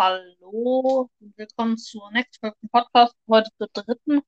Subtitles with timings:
[0.00, 4.22] Hallo, willkommen zur nächsten Podcast, heute zur dritten.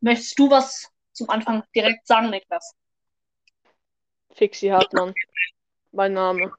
[0.00, 2.72] Möchtest du was zum Anfang direkt sagen, Niklas?
[4.30, 5.12] Fixi Hartmann,
[5.92, 6.54] mein Name.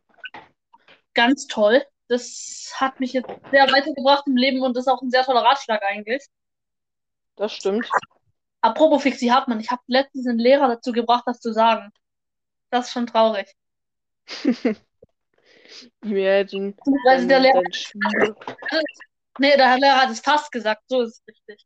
[1.15, 1.83] Ganz toll.
[2.07, 5.81] Das hat mich jetzt sehr weitergebracht im Leben und ist auch ein sehr toller Ratschlag
[5.81, 6.23] eigentlich.
[7.35, 7.89] Das stimmt.
[8.61, 11.91] Apropos Fixi Hartmann, ich habe letztens einen Lehrer dazu gebracht, das zu sagen.
[12.69, 13.55] Das ist schon traurig.
[16.03, 16.73] Imagine.
[17.05, 17.61] Weil der Lehrer,
[19.39, 21.65] nee, der Lehrer hat es fast gesagt, so ist es richtig.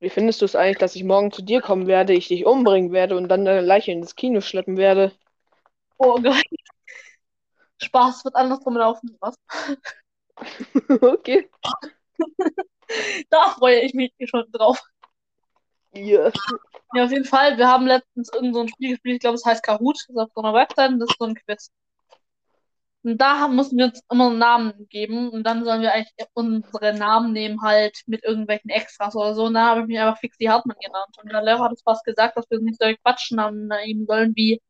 [0.00, 2.92] Wie findest du es eigentlich, dass ich morgen zu dir kommen werde, ich dich umbringen
[2.92, 5.12] werde und dann deine Leiche ins Kino schleppen werde?
[5.96, 6.42] Oh Gott.
[7.80, 9.16] Spaß wird andersrum laufen.
[9.20, 9.36] Was?
[11.02, 11.48] okay.
[13.30, 14.82] Da freue ich mich schon drauf.
[15.94, 16.30] Ja.
[16.94, 17.56] Ja, auf jeden Fall.
[17.56, 19.96] Wir haben letztens irgend so ein Spiel gespielt, ich glaube, es heißt Kahoot.
[19.96, 21.70] Das ist auf so einer Website und das ist so ein Quiz.
[23.04, 26.94] Und da mussten wir uns immer einen Namen geben und dann sollen wir eigentlich unsere
[26.94, 29.46] Namen nehmen, halt mit irgendwelchen Extras oder so.
[29.46, 31.16] Und da habe ich mich einfach Fixie Hartmann genannt.
[31.20, 34.60] Und der Lehrer hat es fast gesagt, dass wir nicht solche Quatschnamen nehmen sollen wie.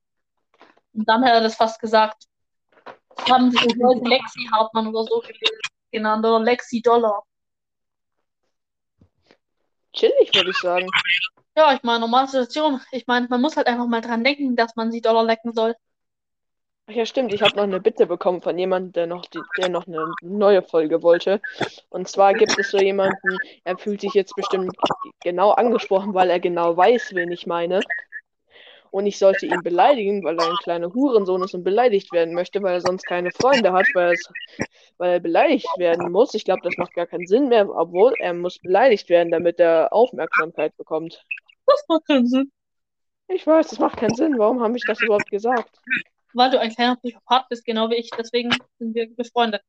[0.94, 2.24] Und dann hat er das fast gesagt.
[3.16, 5.22] Das haben sich die Leute Lexi Hartmann oder so
[5.91, 7.22] genannt oder Lexi Dollar.
[9.92, 10.89] Chillig, würde ich sagen.
[11.55, 12.80] Ja, ich meine, normale Situation.
[12.92, 15.74] Ich meine, man muss halt einfach mal dran denken, dass man sie Dollar lecken soll.
[16.88, 17.33] Ach ja, stimmt.
[17.33, 20.62] Ich habe noch eine Bitte bekommen von jemandem, der noch, die, der noch eine neue
[20.62, 21.41] Folge wollte.
[21.91, 24.77] Und zwar gibt es so jemanden, er fühlt sich jetzt bestimmt
[25.22, 27.80] genau angesprochen, weil er genau weiß, wen ich meine.
[28.91, 32.62] Und ich sollte ihn beleidigen, weil er ein kleiner Hurensohn ist und beleidigt werden möchte,
[32.62, 34.28] weil er sonst keine Freunde hat, weil, es,
[34.98, 36.34] weil er beleidigt werden muss.
[36.34, 39.92] Ich glaube, das macht gar keinen Sinn mehr, obwohl er muss beleidigt werden, damit er
[39.92, 41.24] Aufmerksamkeit bekommt.
[41.67, 42.52] Das macht keinen Sinn.
[43.28, 44.39] Ich weiß, das macht keinen Sinn.
[44.39, 45.70] Warum habe ich das überhaupt gesagt?
[46.34, 48.11] Weil du ein kleiner Psychopath bist, genau wie ich.
[48.11, 49.62] Deswegen sind wir befreundet.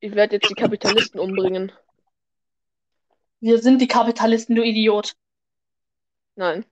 [0.00, 1.72] Ich werde jetzt die Kapitalisten umbringen.
[3.40, 5.14] Wir sind die Kapitalisten, du Idiot.
[6.36, 6.64] Nein,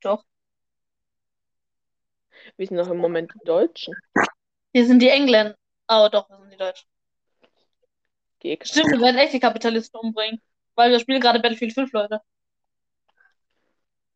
[0.00, 0.24] Doch.
[2.56, 3.94] wir sind noch im Moment die Deutschen.
[4.72, 5.56] Wir sind die Engländer.
[5.88, 6.88] Oh, doch, wir sind die Deutschen.
[8.40, 8.66] Gegner.
[8.66, 10.40] Stimmt, wir werden echt die Kapitalisten umbringen.
[10.74, 12.20] Weil wir spielen gerade Battlefield 5, Leute.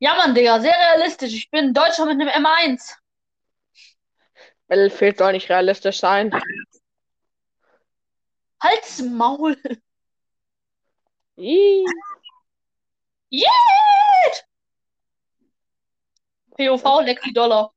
[0.00, 1.32] Ja, Mann, Digga, sehr realistisch.
[1.34, 2.96] Ich bin Deutscher mit einem M1.
[4.68, 6.30] Battlefield soll nicht realistisch sein.
[8.60, 9.56] Halt's Maul.
[11.36, 11.84] Ih,
[13.30, 14.44] Yeet!
[16.56, 17.72] POV, Lexi Dollar.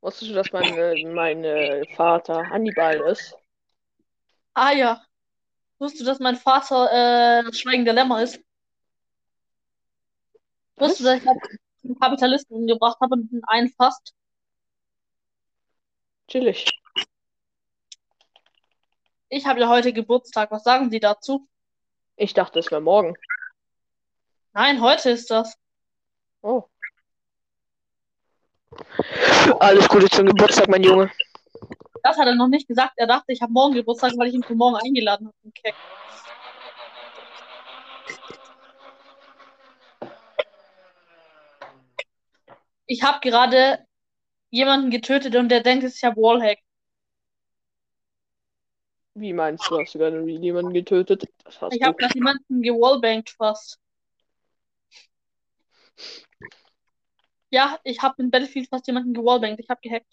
[0.00, 3.36] Wusstest du, dass mein, mein äh, Vater Hannibal ist?
[4.52, 5.02] Ah ja.
[5.78, 8.40] Wusstest du, dass mein Vater äh, das Schweigen der Lämmer ist?
[10.76, 11.28] Wusstest du, dass ich
[11.84, 14.12] einen Kapitalisten umgebracht habe und einen fast?
[16.28, 16.70] Chillig.
[19.28, 20.50] Ich habe ja heute Geburtstag.
[20.50, 21.48] Was sagen Sie dazu?
[22.16, 23.14] Ich dachte, es wäre morgen.
[24.52, 25.56] Nein, heute ist das.
[26.42, 26.64] Oh.
[29.60, 31.10] Alles Gute zum Geburtstag, mein Junge.
[32.02, 32.94] Das hat er noch nicht gesagt.
[32.96, 35.36] Er dachte, ich habe morgen Geburtstag, weil ich ihn für morgen eingeladen habe.
[35.48, 35.74] Okay.
[42.86, 43.86] Ich habe gerade
[44.54, 46.58] jemanden getötet und der denkt, ich habe Wallhack.
[49.14, 51.24] Wie meinst du, hast du gerade jemanden getötet?
[51.44, 53.78] Hast Ich habe gerade jemanden gewallbankt fast.
[57.50, 59.60] Ja, ich habe in Battlefield fast jemanden gewallbankt.
[59.60, 60.12] Ich habe gehackt.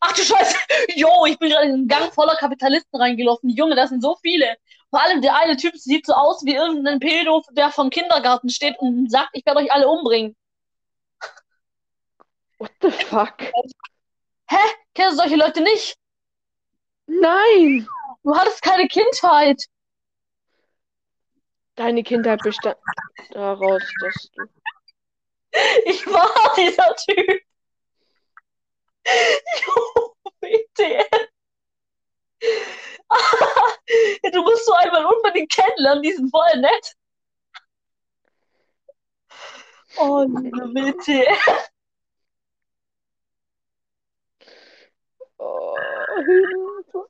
[0.00, 0.56] Ach du Scheiße!
[0.96, 3.50] Jo, ich bin gerade in einen Gang voller Kapitalisten reingelaufen.
[3.50, 4.56] Junge, das sind so viele.
[4.90, 8.78] Vor allem der eine Typ sieht so aus wie irgendein Pedo, der vom Kindergarten steht
[8.78, 10.36] und sagt, ich werde euch alle umbringen.
[12.62, 13.42] What the fuck?
[14.94, 15.98] Kennst du solche Leute nicht?
[17.06, 17.88] Nein!
[18.22, 19.64] Du hattest keine Kindheit.
[21.74, 22.76] Deine Kindheit bestand
[23.30, 24.44] daraus, dass du.
[25.86, 27.42] Ich war dieser Typ.
[29.66, 30.14] Jo.
[34.22, 36.94] Ja, du musst so einmal unbedingt kennenlernen, die sind voll nett.
[39.98, 40.26] Oh,
[40.72, 41.26] bitte.
[45.44, 45.74] Oh,
[46.26, 47.08] Hilfe.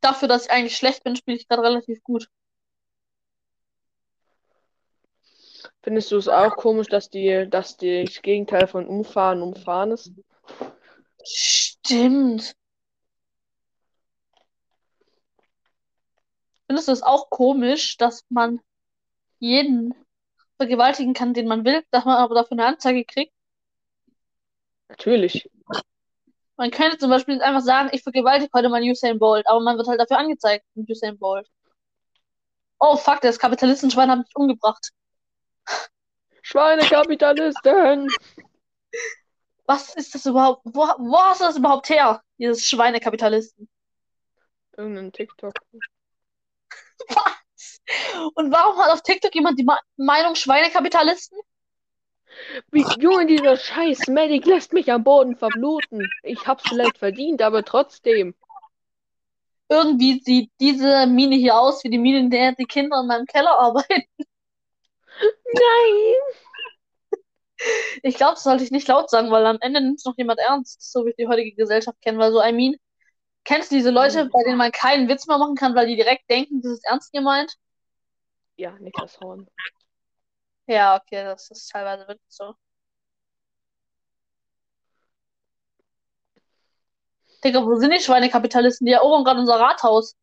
[0.00, 2.28] Dafür, dass ich eigentlich schlecht bin, spiele ich gerade relativ gut.
[5.82, 10.12] Findest du es auch komisch, dass die, dass die das Gegenteil von umfahren umfahren ist?
[11.24, 12.54] Stimmt.
[16.66, 18.60] Findest du es auch komisch, dass man
[19.38, 19.94] jeden
[20.56, 23.35] vergewaltigen kann, den man will, dass man aber dafür eine Anzeige kriegt?
[24.88, 25.50] Natürlich.
[26.56, 29.88] Man könnte zum Beispiel einfach sagen, ich vergewaltige heute mal Usain Bolt, aber man wird
[29.88, 31.46] halt dafür angezeigt mit Usain Bolt.
[32.78, 34.90] Oh fuck, das Kapitalistenschwein hat mich umgebracht.
[36.42, 38.08] Schweinekapitalisten!
[39.66, 40.62] Was ist das überhaupt?
[40.64, 42.22] Wo, wo hast du das überhaupt her?
[42.38, 43.68] Dieses Schweinekapitalisten.
[44.76, 45.54] Irgendein TikTok.
[47.08, 47.80] Was?
[48.34, 51.38] Und warum hat auf TikTok jemand die Ma Meinung Schweinekapitalisten?
[52.70, 56.08] Wie, Junge, dieser scheiß Medic lässt mich am Boden verbluten.
[56.22, 58.34] Ich hab's vielleicht verdient, aber trotzdem.
[59.68, 63.26] Irgendwie sieht diese Mine hier aus wie die Mine, in der die Kinder in meinem
[63.26, 64.04] Keller arbeiten.
[65.52, 66.14] Nein!
[68.02, 70.38] Ich glaube, das sollte ich nicht laut sagen, weil am Ende nimmt es noch jemand
[70.38, 72.18] ernst, so wie ich die heutige Gesellschaft kenne.
[72.18, 72.76] Weil so, I mean,
[73.44, 76.30] kennst du diese Leute, bei denen man keinen Witz mehr machen kann, weil die direkt
[76.30, 77.54] denken, das ist ernst gemeint?
[78.56, 79.48] Ja, Niklas Horn.
[80.66, 82.54] Ja, okay, das ist teilweise wirklich so.
[87.44, 88.86] Digga, wo sind die Schweinekapitalisten?
[88.86, 90.16] Die erobern gerade unser Rathaus.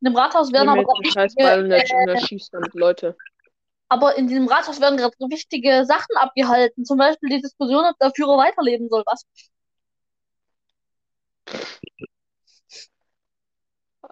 [0.00, 3.16] In dem Rathaus werden aber jetzt den scheiß Ball und er- und schießt damit Leute.
[3.88, 6.84] aber in diesem Rathaus werden gerade wichtige Sachen abgehalten.
[6.84, 9.02] Zum Beispiel die Diskussion, ob der Führer weiterleben soll.
[9.06, 9.24] Was?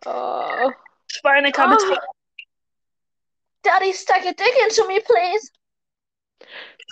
[0.06, 0.70] Ah,
[1.06, 1.98] Schweinekapital.
[3.62, 5.50] Daddy, stuck your dick into me, please.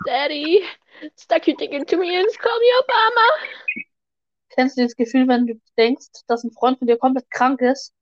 [0.07, 0.63] Daddy,
[1.17, 3.85] stuck your dick into me and call me Obama.
[4.51, 7.95] Kennst du dieses Gefühl, wenn du denkst, dass ein Freund von dir komplett krank ist?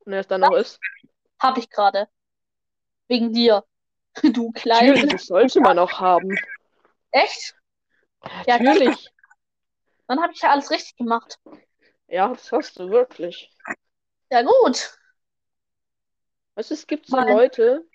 [0.00, 0.78] Und er es dann noch ist.
[1.38, 2.08] Hab ich gerade.
[3.08, 3.64] Wegen dir.
[4.22, 4.88] Du kleine.
[4.88, 6.36] Natürlich, das sollte man auch haben.
[7.12, 7.54] Echt?
[8.46, 9.08] Ja, Natürlich.
[10.08, 11.38] Dann habe ich ja alles richtig gemacht.
[12.08, 13.48] Ja, das hast du wirklich.
[14.30, 14.98] Ja, gut.
[16.56, 17.16] Weißt du, es gibt so.
[17.16, 17.86] Leute,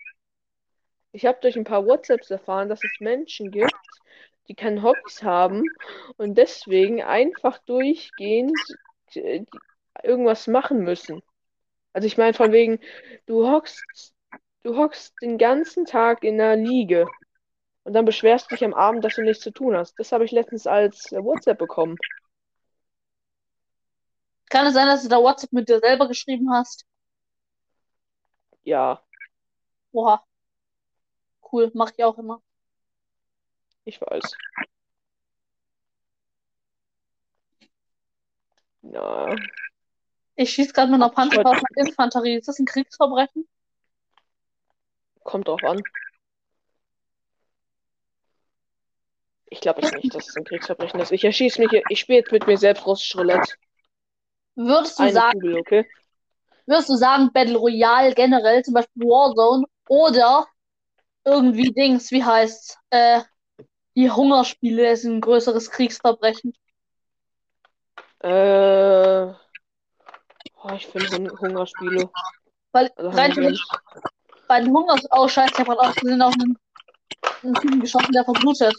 [1.16, 3.74] ich habe durch ein paar WhatsApps erfahren, dass es Menschen gibt,
[4.48, 5.76] die keine Hobbys haben
[6.18, 8.78] und deswegen einfach durchgehend
[9.16, 9.46] äh,
[10.04, 11.22] irgendwas machen müssen.
[11.94, 12.80] Also ich meine von wegen,
[13.28, 14.14] du hockst,
[14.64, 17.08] du hockst den ganzen Tag in der Liege
[17.86, 19.98] und dann beschwerst dich am Abend, dass du nichts zu tun hast.
[20.00, 21.98] Das habe ich letztens als äh, WhatsApp bekommen.
[24.50, 26.86] Kann es sein, dass du da WhatsApp mit dir selber geschrieben hast?
[28.64, 29.02] Ja,
[29.94, 30.24] Oha.
[31.50, 32.42] Cool, mach ich auch immer.
[33.86, 34.36] ich weiß.
[38.84, 39.36] Ja,
[40.36, 41.10] Ich schieße gerade mit einer.
[41.10, 42.36] Panzerfaust mit Infanterie.
[42.38, 43.46] Ist das ein Kriegsverbrechen?
[45.24, 45.82] kommt drauf an.
[49.50, 51.12] Ich glaube es nicht, dass es ein Kriegsverbrechen ist.
[51.12, 53.54] Ich erschieße mich, ich spiele jetzt mit mir selbst russisch Roulette.
[54.56, 55.86] Würdest du Eine sagen, Kugel, okay?
[56.66, 60.48] würdest du sagen, Battle Royale generell, zum Beispiel Warzone oder
[61.26, 62.78] irgendwie Dings, wie heißt's?
[62.92, 63.22] Äh,
[63.96, 66.54] die Hungerspiele ist ein größeres Kriegsverbrechen.
[68.20, 69.34] Äh,
[70.64, 72.10] oh, ich finde Hun Hungerspiele.
[72.72, 73.66] Weil Also rein theoretisch
[74.48, 76.58] bei den Hungers, oh scheiße, ich habe gerade auch gesehen, auf einen,
[77.44, 78.76] einen Typen geschossen, der verblutet.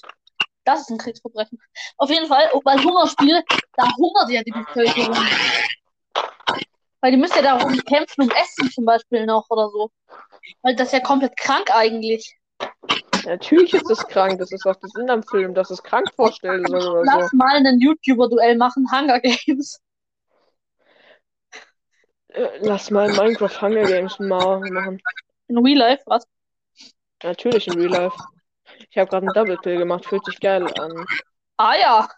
[0.64, 1.58] Das ist ein Kriegsverbrechen.
[1.96, 3.42] Auf jeden Fall, bei Hungerspiel,
[3.76, 5.16] da hungert ja die Bevölkerung.
[7.00, 9.90] Weil die müssen ja darum kämpfen, um Essen zum Beispiel noch oder so.
[10.62, 12.36] Weil das ist ja komplett krank eigentlich.
[13.24, 16.64] Natürlich ist es krank, das ist auch der Sinn am Film, dass es krank vorstellen
[16.66, 17.36] soll oder Lass so.
[17.36, 19.80] mal einen YouTuber-Duell machen, Hunger Games.
[22.28, 25.00] Äh, lass mal Minecraft Hunger Games mal machen.
[25.48, 26.26] In Real Life, was?
[27.22, 28.16] Natürlich in Real Life.
[28.90, 31.04] Ich habe gerade einen Double Kill gemacht, fühlt sich geil an.
[31.56, 32.08] Ah ja.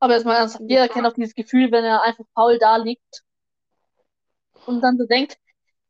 [0.00, 3.24] Aber jetzt mal ernsthaft, jeder kennt auch dieses Gefühl, wenn er einfach faul da liegt
[4.66, 5.38] und dann so denkt,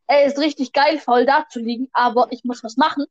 [0.06, 3.04] ey, ist richtig geil, faul da zu liegen, aber ich muss was machen,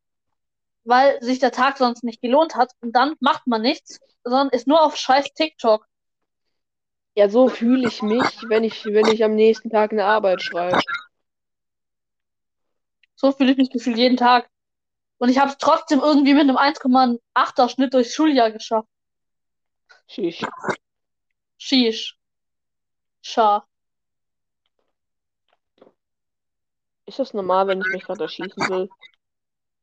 [0.84, 4.66] weil sich der Tag sonst nicht gelohnt hat und dann macht man nichts, sondern ist
[4.66, 5.86] nur auf scheiß TikTok.
[7.14, 10.80] Ja, so fühle ich mich, wenn ich, wenn ich am nächsten Tag eine Arbeit schreibe.
[13.14, 14.48] So fühle ich mich gefühlt jeden Tag.
[15.18, 18.88] Und ich habe es trotzdem irgendwie mit einem 1,8er Schnitt durchs Schuljahr geschafft.
[20.06, 20.46] Sheesh.
[21.58, 22.16] Sheesh.
[23.22, 23.66] Scha.
[27.06, 28.88] Ist das normal, wenn ich mich gerade erschießen will?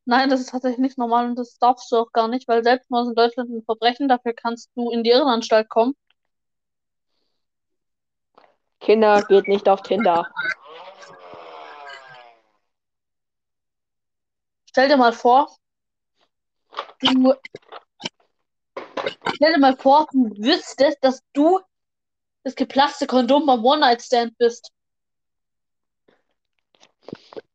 [0.05, 3.07] Nein, das ist tatsächlich nicht normal und das darfst du auch gar nicht, weil Selbstmord
[3.07, 4.07] in Deutschland ein Verbrechen.
[4.07, 5.95] Dafür kannst du in die Irrenanstalt kommen.
[8.79, 10.31] Kinder, geht nicht auf Tinder.
[14.69, 15.49] Stell dir mal vor,
[16.99, 17.33] du.
[19.35, 21.59] Stell dir mal vor, du wüsstest, dass du
[22.43, 24.71] das geplatzte Kondom beim One-Night-Stand bist.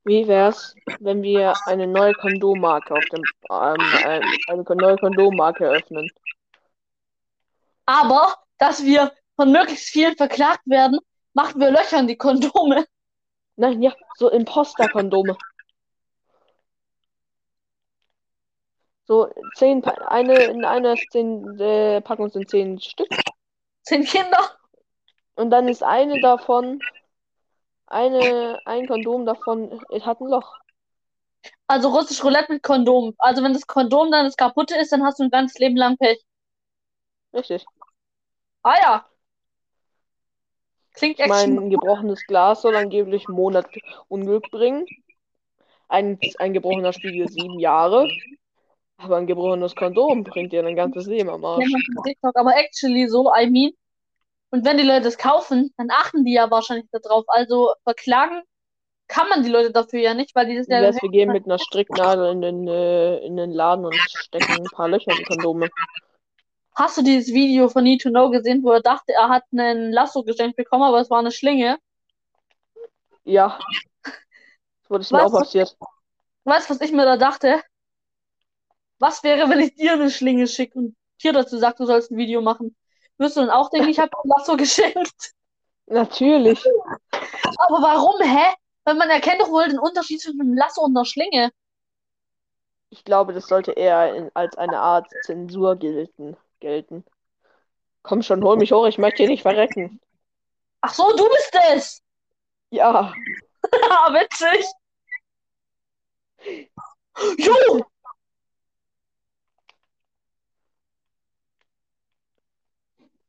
[0.04, 3.80] Wie wär's, wenn wir eine neue Kondommarke auf dem ähm,
[4.48, 6.10] eine neue Kondommarke eröffnen?
[7.86, 10.98] Aber, dass wir von möglichst vielen verklagt werden,
[11.32, 12.84] machen wir Löcher in die Kondome.
[13.56, 15.36] Nein, ja, so Imposter-Kondome.
[19.10, 23.08] So zehn, Pa- eine in einer zehn, äh, Packung sind zehn Stück
[23.82, 24.38] Zehn Kinder.
[25.34, 26.80] und dann ist eine davon,
[27.88, 30.54] eine, ein Kondom davon es hat ein Loch.
[31.66, 33.14] Also russisch Roulette mit Kondom.
[33.18, 35.96] Also wenn das Kondom dann das kaputte ist, dann hast du ein ganzes Leben lang
[35.96, 36.24] Pech.
[37.34, 37.64] Richtig.
[38.62, 39.06] Ah ja.
[40.92, 43.66] Klingt echt meine, ein gebrochenes Glas soll angeblich einen Monat
[44.06, 44.86] Unglück bringen.
[45.88, 48.08] Ein, ein gebrochener Spiegel sieben Jahre.
[49.02, 51.64] Aber ein gebrochenes Kondom bringt dir ein ganzes Leben am Arsch.
[51.94, 52.36] von TikTok.
[52.36, 53.72] Aber actually so, I mean.
[54.50, 57.24] Und wenn die Leute das kaufen, dann achten die ja wahrscheinlich darauf.
[57.28, 58.42] Also verklagen
[59.10, 60.80] kann man die Leute dafür ja nicht, weil die das ja.
[60.80, 64.64] wär's, wir gehen mit einer Stricknadel in den, äh, in den Laden und stecken ein
[64.72, 65.68] paar Löcher in die Kondome.
[66.76, 69.92] Hast du dieses Video von Need to Know gesehen, wo er dachte, er hat einen
[69.92, 71.78] Lasso geschenkt bekommen, aber es war eine Schlinge?
[73.24, 73.58] Ja.
[74.88, 75.76] Das wurde mir auch passiert.
[76.42, 77.60] Weißt du, was ich mir da dachte?
[79.00, 82.18] Was wäre, wenn ich dir eine Schlinge schicke und dir dazu sage, du sollst ein
[82.18, 82.76] Video machen?
[83.16, 85.32] Wirst du dann auch denken, ich habe ein Lasso geschenkt?
[85.86, 86.62] Natürlich.
[87.10, 88.54] Aber warum, hä?
[88.84, 91.50] Weil man erkennt doch wohl den Unterschied zwischen einem Lasso und einer Schlinge.
[92.90, 97.04] Ich glaube, das sollte eher in, als eine Art Zensur gelten, gelten.
[98.02, 100.00] Komm schon, hol mich hoch, ich möchte hier nicht verrecken.
[100.82, 102.02] Ach so, du bist es!
[102.70, 103.12] Ja.
[103.72, 104.66] Ah, witzig!
[107.38, 107.89] Jo!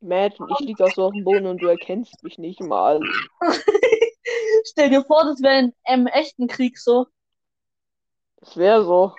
[0.02, 3.00] Imagine, ich liege auch so auf dem Boden und du erkennst mich nicht mal.
[4.64, 7.06] Stell dir vor, das wäre in einem echten Krieg so.
[8.40, 9.14] Das wäre so.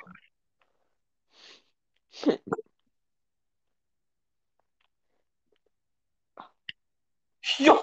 [7.59, 7.73] Jo!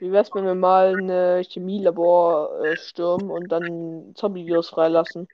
[0.00, 5.28] Wie wär's, wenn wir mal ein Chemielabor äh, stürmen und dann Zombie-Virus freilassen?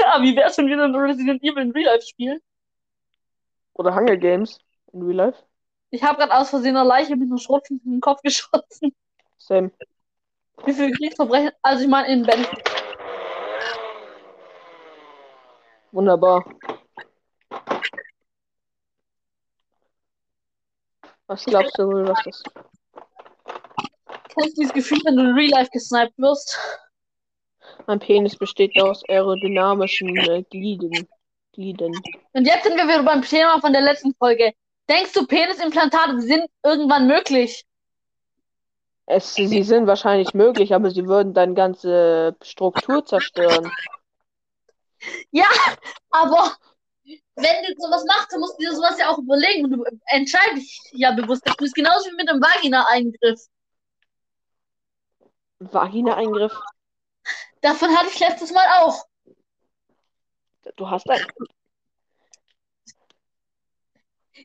[0.00, 2.40] Ja, wie wär's, wenn wir dann Resident Evil in Real Life spielen?
[3.74, 4.58] Oder Hunger Games
[4.92, 5.42] in Real Life?
[5.90, 8.94] Ich habe gerade aus Versehen eine Leiche mit einer Schrotflinte in den Kopf geschossen.
[9.38, 9.70] Same.
[10.64, 11.52] Wie viele Kriegsverbrechen?
[11.62, 12.46] Also ich meine in Ben.
[15.92, 16.44] Wunderbar.
[21.26, 22.42] Was glaubst du wohl, was das?
[24.34, 26.58] Kennst du dieses Gefühl, wenn du in Real Life gesniped wirst?
[27.86, 31.08] Mein Penis besteht aus aerodynamischen äh, Glieden.
[31.60, 31.92] Glieden.
[32.32, 34.54] Und jetzt sind wir wieder beim Thema von der letzten Folge.
[34.88, 37.66] Denkst du, Penisimplantate sind irgendwann möglich?
[39.04, 43.70] Es, sie sind wahrscheinlich möglich, aber sie würden deine ganze Struktur zerstören.
[46.10, 46.56] Aber
[47.34, 50.56] wenn du sowas machst, dann musst du dir sowas ja auch überlegen und du entscheidest
[50.56, 51.42] dich ja bewusst.
[51.44, 53.46] Das ist genauso wie mit einem Vagina-Eingriff.
[55.58, 56.58] Vagina-Eingriff.
[57.60, 59.09] Davon hatte ich letztes Mal auch.
[60.76, 61.20] Du hast ein.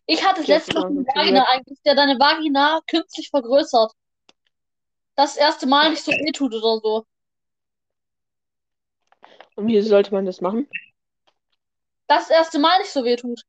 [0.05, 3.91] Ich hatte das letzte Mal genau, einen so Vagina-Eingriff, der deine Vagina künstlich vergrößert.
[5.15, 7.05] Das erste Mal nicht so wehtut oder so.
[9.55, 10.67] Und wie sollte man das machen?
[12.07, 13.41] Das erste Mal nicht so wehtut.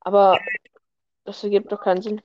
[0.00, 0.38] Aber
[1.24, 2.20] das ergibt doch keinen Sinn.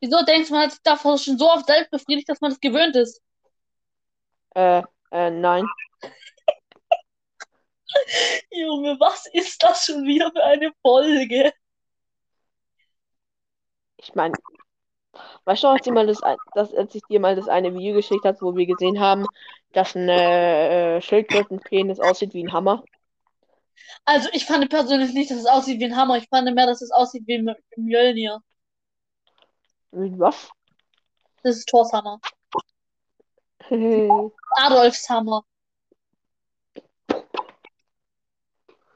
[0.00, 2.60] Wieso denkst du, man hat sich davor schon so oft selbst befriedigt, dass man das
[2.60, 3.22] gewöhnt ist?
[4.54, 5.66] Äh, äh, nein.
[8.50, 11.52] Junge, was ist das schon wieder für eine Folge?
[13.98, 14.34] Ich meine,
[15.44, 16.20] weißt du, als, dir mal das,
[16.54, 19.26] das, als ich dir mal das eine Video geschickt habe, wo wir gesehen haben,
[19.72, 22.84] dass ein äh, Schildkrötenpenis aussieht wie ein Hammer?
[24.04, 26.16] Also, ich fand persönlich nicht, dass es aussieht wie ein Hammer.
[26.16, 28.40] Ich fand mehr, dass es aussieht wie ein Mjölnir.
[29.92, 30.50] Wie was?
[31.42, 32.20] Das ist Thors Hammer.
[34.56, 35.44] Adolfs Hammer.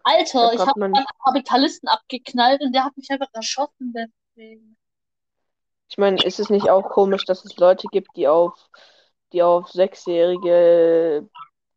[0.05, 4.77] Alter, ich habe man- einen Kapitalisten abgeknallt und der hat mich einfach erschossen deswegen.
[5.89, 8.55] Ich meine, ist es nicht auch komisch, dass es Leute gibt, die auf,
[9.33, 11.29] die auf Sechsjährige,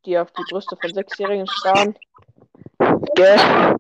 [0.06, 1.96] die auf die Brüste von Sechsjährigen starren?
[3.16, 3.76] Gell?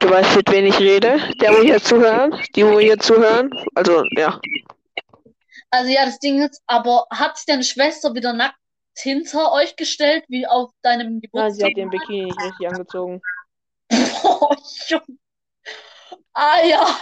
[0.00, 1.20] Du weißt, mit wem ich rede?
[1.40, 2.34] Der, wo hier zuhören?
[2.54, 3.50] Die, wo hier zuhören?
[3.74, 4.40] Also, ja.
[5.70, 8.56] Also ja, das Ding ist, aber hat sich deine Schwester wieder nackt
[8.96, 11.74] hinter euch gestellt, wie auf deinem Nein, sie hat Geburtstag?
[11.74, 13.22] den Bikini nicht richtig angezogen.
[13.92, 14.54] Oh,
[14.88, 15.18] Junge.
[16.32, 17.00] Ah ja.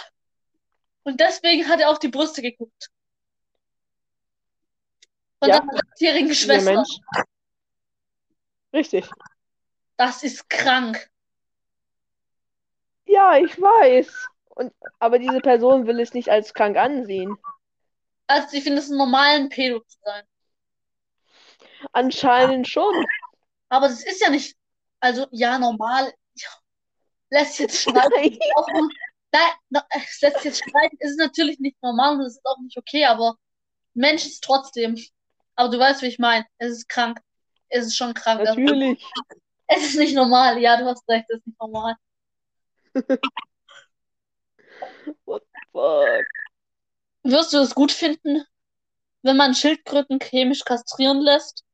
[1.02, 2.90] Und deswegen hat er auf die Brüste geguckt.
[5.38, 5.61] Von Ja.
[5.61, 6.85] deiner sechsjährigen Schwester.
[8.73, 9.09] Richtig.
[9.97, 11.11] Das ist krank.
[13.07, 14.28] Ja, ich weiß.
[14.50, 17.37] Und, aber diese Person will es nicht als krank ansehen.
[18.26, 20.25] Also ich finde es normal, ein Pedo zu sein.
[21.92, 23.07] Anscheinend schon.
[23.68, 24.57] Aber das ist ja nicht,
[25.00, 26.12] also ja, normal.
[27.31, 28.39] Lässt jetzt streiten.
[29.33, 29.83] Nein.
[29.91, 30.63] Es lässt jetzt.
[31.01, 33.37] Es ist natürlich nicht normal und es ist auch nicht okay, aber
[33.95, 34.97] Mensch ist trotzdem.
[35.57, 36.47] Aber du weißt, wie ich meine.
[36.59, 37.21] Es ist krank.
[37.69, 38.41] Es ist schon krank.
[38.45, 39.05] Das- Natürlich.
[39.71, 40.59] Es ist nicht normal.
[40.63, 41.95] Ja, du hast recht, es ist nicht normal.
[45.25, 46.25] Fuck.
[47.25, 48.45] Wirst du es gut finden,
[49.23, 51.65] wenn man Schildkröten chemisch kastrieren lässt?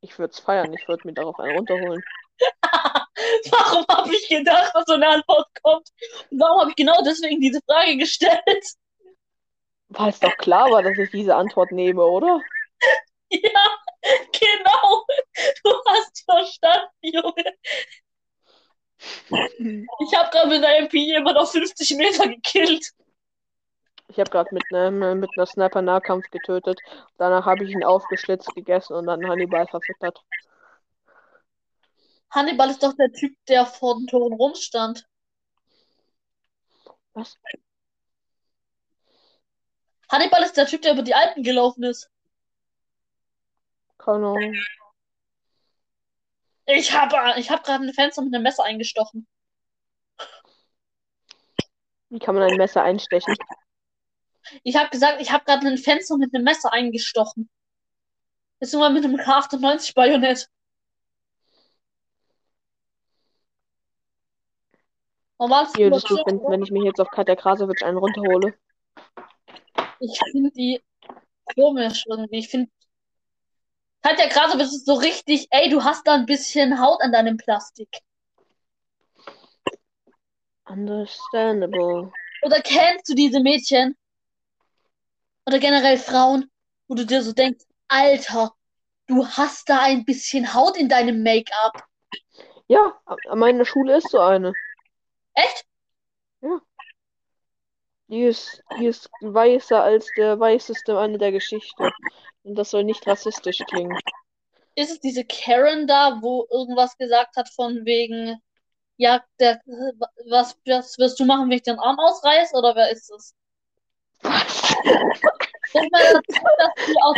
[0.00, 0.72] Ich würde es feiern.
[0.72, 2.02] Ich würde mir darauf einen runterholen.
[3.50, 5.88] Warum habe ich gedacht, dass so eine Antwort kommt?
[6.30, 8.42] Und warum habe ich genau deswegen diese Frage gestellt?
[9.88, 12.40] Weil es doch klar war, dass ich diese Antwort nehme, oder?
[13.30, 13.70] Ja,
[14.32, 15.06] genau.
[15.64, 17.54] Du hast verstanden, Junge.
[18.98, 22.90] Ich habe gerade mit einer MP jemand auf 50 Meter gekillt.
[24.08, 26.78] Ich habe gerade mit, einem mit einer Sniper Nahkampf getötet.
[27.18, 30.22] Danach habe ich ihn aufgeschlitzt gegessen und dann Hannibal verfüttert.
[32.30, 35.06] Hannibal ist doch der Typ, der vor den Toren rumstand.
[37.12, 37.38] Was?
[40.10, 42.10] Hannibal ist der Typ, der über die Alpen gelaufen ist.
[43.98, 44.54] Keine Ahnung.
[46.66, 49.26] Ich habe ich hab gerade ein Fenster mit einem Messer eingestochen.
[52.08, 53.36] Wie kann man ein Messer einstechen?
[54.62, 57.50] Ich habe gesagt, ich habe gerade ein Fenster mit einem Messer eingestochen.
[58.60, 59.94] Jetzt nur mal mit einem K98
[65.38, 68.54] Normal Wie würdest du finden, wenn ich mir jetzt auf Katja Krasowitsch einen runterhole?
[70.00, 70.82] Ich finde die
[71.54, 72.38] komisch irgendwie.
[72.38, 72.70] Ich finde.
[74.02, 77.88] Katja Krasowitsch ist so richtig, ey, du hast da ein bisschen Haut an deinem Plastik.
[80.66, 82.12] Understandable.
[82.42, 83.96] Oder kennst du diese Mädchen?
[85.46, 86.50] Oder generell Frauen,
[86.88, 88.52] wo du dir so denkst, Alter,
[89.06, 91.84] du hast da ein bisschen Haut in deinem Make-up.
[92.66, 94.54] Ja, an meiner Schule ist so eine.
[95.34, 95.64] Echt?
[98.08, 101.90] Die ist, die ist weißer als der weißeste Mann der Geschichte.
[102.42, 103.98] Und das soll nicht rassistisch klingen.
[104.74, 108.40] Ist es diese Karen da, wo irgendwas gesagt hat von wegen,
[108.96, 109.60] ja, der,
[110.28, 112.54] was, was wirst du machen, wenn ich den Arm ausreiß?
[112.54, 113.34] Oder wer ist es?
[115.72, 117.16] Denk mal dazu, dass du aus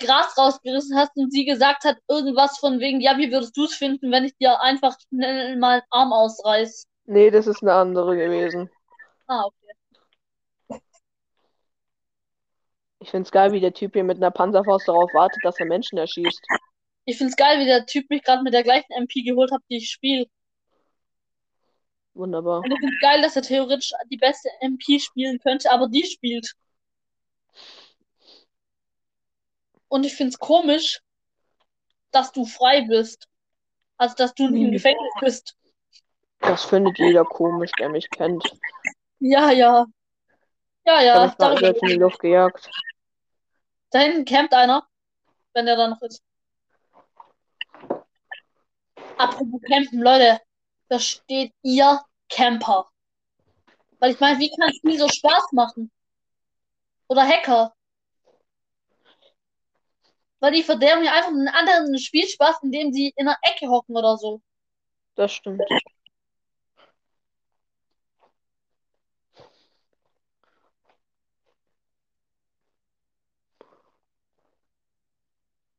[0.00, 3.74] Gras rausgerissen hast und sie gesagt hat, irgendwas von wegen, ja, wie würdest du es
[3.74, 6.86] finden, wenn ich dir einfach schnell mal einen Arm ausreiß?
[7.04, 8.70] Nee, das ist eine andere gewesen.
[9.26, 10.80] Ah, okay.
[13.02, 15.96] Ich find's geil, wie der Typ hier mit einer Panzerfaust darauf wartet, dass er Menschen
[15.96, 16.40] erschießt.
[17.06, 19.78] Ich find's geil, wie der Typ mich gerade mit der gleichen MP geholt hat, die
[19.78, 20.26] ich spiele.
[22.14, 22.58] Wunderbar.
[22.58, 26.52] Und ich find's geil, dass er theoretisch die beste MP spielen könnte, aber die spielt.
[29.90, 31.00] Und ich find's komisch,
[32.12, 33.28] dass du frei bist.
[33.98, 34.72] Also, dass du nicht im Hm.
[34.72, 35.56] Gefängnis bist.
[36.38, 38.42] Das findet jeder komisch, der mich kennt.
[39.18, 39.84] Ja, ja.
[40.86, 41.26] Ja, ja.
[41.26, 42.70] ich darüber- selbst in die Luft gejagt.
[43.90, 44.86] Da hinten campt einer,
[45.52, 46.22] wenn der da noch ist.
[49.18, 50.40] Apropos campen, Leute,
[50.88, 52.88] versteht ihr Camper?
[53.98, 55.90] Weil ich meine, wie kann es nie so Spaß machen?
[57.08, 57.74] Oder Hacker?
[60.40, 64.16] Weil die verderben ja einfach einen anderen Spielspaß, indem sie in einer Ecke hocken oder
[64.16, 64.40] so.
[65.14, 65.62] Das stimmt.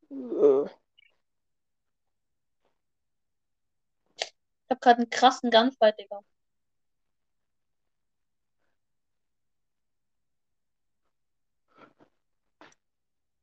[0.10, 0.18] Ich
[4.70, 6.22] habe gerade einen krassen Gunfight, Digga.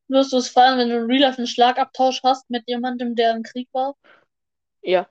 [0.09, 3.35] Wirst du es feiern, wenn du in Real Life einen Schlagabtausch hast mit jemandem, der
[3.35, 3.95] im Krieg war?
[4.81, 5.07] Ja,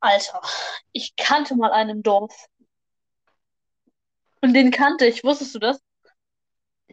[0.00, 0.40] Alter,
[0.92, 2.46] ich kannte mal einen im Dorf.
[4.40, 5.24] Und den kannte ich.
[5.24, 5.80] Wusstest du das?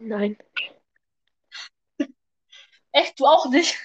[0.01, 0.37] nein.
[2.91, 3.19] Echt?
[3.19, 3.77] Du auch nicht?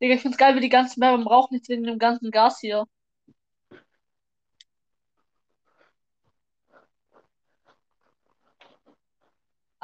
[0.00, 2.86] Digga, ich find's geil, wie die ganzen man braucht nichts wegen dem ganzen Gas hier.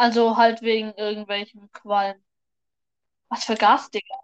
[0.00, 2.24] Also halt wegen irgendwelchen Quallen.
[3.28, 4.16] Was für Gas, Digga?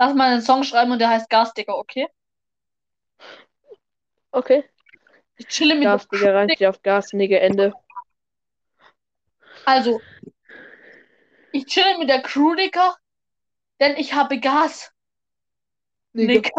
[0.00, 2.08] Lass mal einen Song schreiben und der heißt Gas, Digga, okay?
[4.32, 4.68] Okay.
[5.36, 7.72] Ich chille mit Gas, Digga, reicht dir auf Gas, Ende.
[9.64, 10.00] Also,
[11.52, 12.96] ich chille mit der Crew, Digga,
[13.78, 14.92] denn ich habe Gas.
[16.14, 16.50] Digga.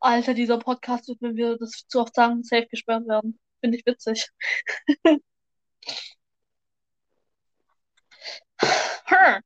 [0.00, 3.38] Alter, dieser Podcast wird, wenn wir das zu oft sagen, safe gesperrt werden.
[3.62, 4.28] Finde ich witzig.
[9.06, 9.42] Hm.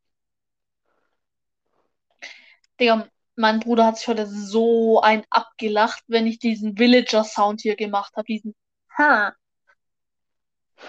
[2.81, 8.15] Digga, mein Bruder hat sich heute so ein abgelacht, wenn ich diesen Villager-Sound hier gemacht
[8.17, 8.27] habe.
[8.27, 8.55] Diesen
[8.97, 9.33] Hm.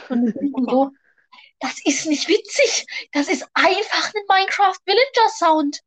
[0.10, 0.92] Und ich so,
[1.60, 2.86] das ist nicht witzig.
[3.12, 5.82] Das ist einfach ein Minecraft Villager Sound.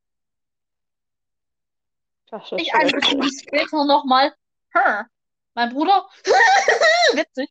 [2.44, 2.72] Schlecht.
[2.84, 4.34] Sekunde später nochmal.
[4.72, 5.06] Hm.
[5.54, 6.08] Mein Bruder.
[7.14, 7.50] Witzig.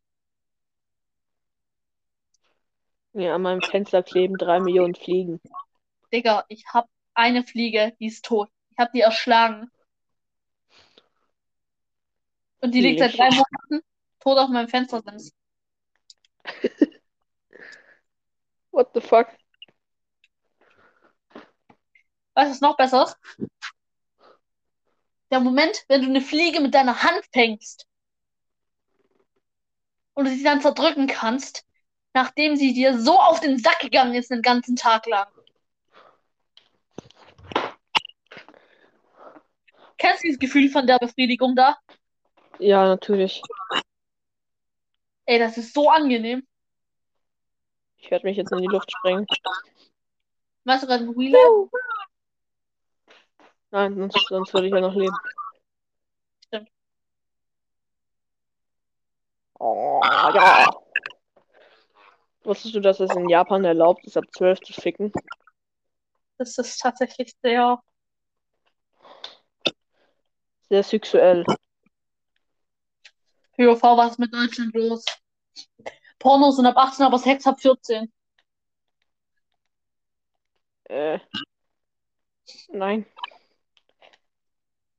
[3.14, 5.42] Ja, an meinem Fenster kleben drei Millionen Fliegen.
[6.14, 8.50] Digga, ich hab eine Fliege, die ist tot.
[8.72, 9.70] Ich hab die erschlagen.
[12.62, 13.86] Und die liegt seit drei Monaten
[14.20, 15.34] tot auf meinem Fenstersims.
[18.72, 19.28] What the fuck?
[22.36, 23.18] Weißt du, was noch besser ist?
[25.32, 27.89] Der Moment, wenn du eine Fliege mit deiner Hand fängst
[30.20, 31.66] und du sie dann zerdrücken kannst,
[32.14, 35.28] nachdem sie dir so auf den Sack gegangen ist den ganzen Tag lang.
[39.98, 41.78] Kennst du dieses Gefühl von der Befriedigung da?
[42.58, 43.42] Ja, natürlich.
[45.26, 46.46] Ey, das ist so angenehm.
[47.96, 49.26] Ich werde mich jetzt in die Luft sprengen.
[50.66, 51.70] Weißt du gerade ein Wheeler?
[53.72, 55.16] Nein, sonst, sonst würde ich ja noch leben.
[56.48, 56.70] Stimmt.
[59.60, 60.70] Oh, ja.
[62.44, 65.12] Wusstest du, dass es in Japan erlaubt ist, ab 12 zu ficken?
[66.38, 67.82] Das ist tatsächlich sehr.
[70.70, 71.44] Sehr sexuell.
[73.58, 75.04] POV, was ist mit Deutschland los?
[76.18, 78.12] Pornos sind ab 18, aber Sex ab 14.
[80.86, 81.20] Äh.
[82.70, 83.06] Nein.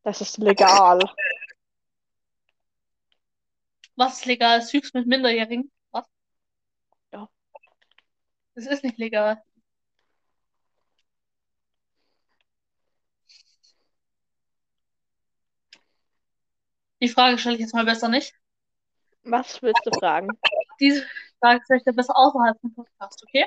[0.02, 1.00] Das ist legal.
[3.96, 4.62] Was ist legal?
[4.62, 5.70] Sex mit Minderjährigen?
[5.92, 6.06] Was?
[7.12, 7.28] Ja.
[8.54, 9.42] Das ist nicht legal.
[17.02, 18.34] Die Frage stelle ich jetzt mal besser nicht.
[19.22, 20.28] Was willst du fragen?
[20.80, 21.06] Diese
[21.40, 23.46] Frage stelle ich dir besser außerhalb vom Podcast, okay?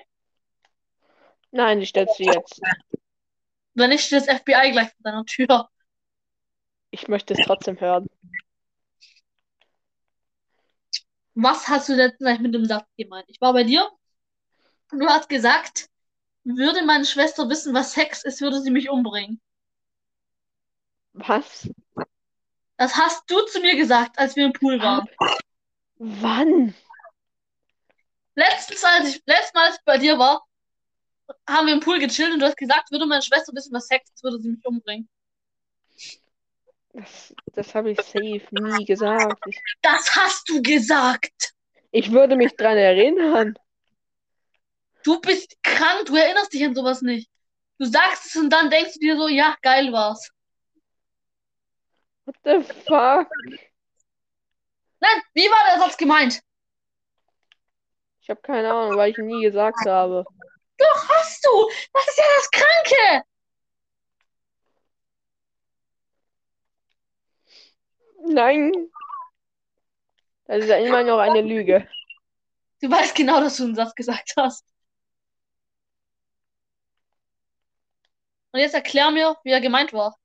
[1.51, 2.61] Nein, die stellst du jetzt.
[3.75, 5.69] Wenn nicht, steht das FBI gleich vor deiner Tür.
[6.91, 8.07] Ich möchte es trotzdem hören.
[11.35, 13.25] Was hast du eigentlich mit dem Satz gemeint?
[13.27, 13.89] Ich war bei dir
[14.91, 15.89] und du hast gesagt,
[16.43, 19.41] würde meine Schwester wissen, was Sex ist, würde sie mich umbringen.
[21.13, 21.69] Was?
[22.77, 25.07] Das hast du zu mir gesagt, als wir im Pool waren.
[25.97, 26.73] Wann?
[28.35, 30.43] Letztens, als ich, letztes Mal, als ich bei dir war,
[31.47, 34.09] haben wir im Pool gechillt und du hast gesagt, würde meine Schwester wissen, was Sex
[34.11, 35.07] ist, würde sie mich umbringen.
[36.93, 39.41] Das, das habe ich safe nie gesagt.
[39.47, 41.53] Ich, Das hast du gesagt.
[41.91, 43.55] ich würde mich dran erinnern.
[45.03, 47.29] Du bist krank, du erinnerst dich an sowas nicht.
[47.79, 50.29] Du sagst es und dann denkst du dir so, ja, geil war's.
[52.25, 53.27] What the fuck?
[54.99, 56.39] Nein, wie war der Satz gemeint?
[58.21, 60.23] Ich habe keine Ahnung, weil ich ihn nie gesagt habe.
[60.77, 61.69] Doch, hast du.
[61.91, 63.25] Das ist ja das Kranke.
[68.25, 68.71] Nein.
[70.45, 71.87] Das ist ja immer noch eine Lüge.
[72.81, 74.65] Du weißt genau, dass du einen Satz gesagt hast.
[78.51, 80.15] Und jetzt erklär mir, wie er gemeint war.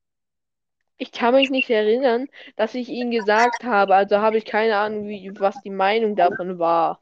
[0.98, 3.94] Ich kann mich nicht erinnern, dass ich ihn gesagt habe.
[3.94, 7.00] Also habe ich keine Ahnung, wie, was die Meinung davon war.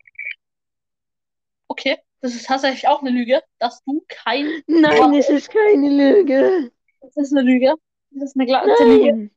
[1.69, 4.63] Okay, das ist tatsächlich auch eine Lüge, dass du kein.
[4.67, 6.71] Nein, es ist keine Lüge.
[7.01, 7.75] Das ist eine Lüge.
[8.11, 9.31] Das ist eine glatte Lüge.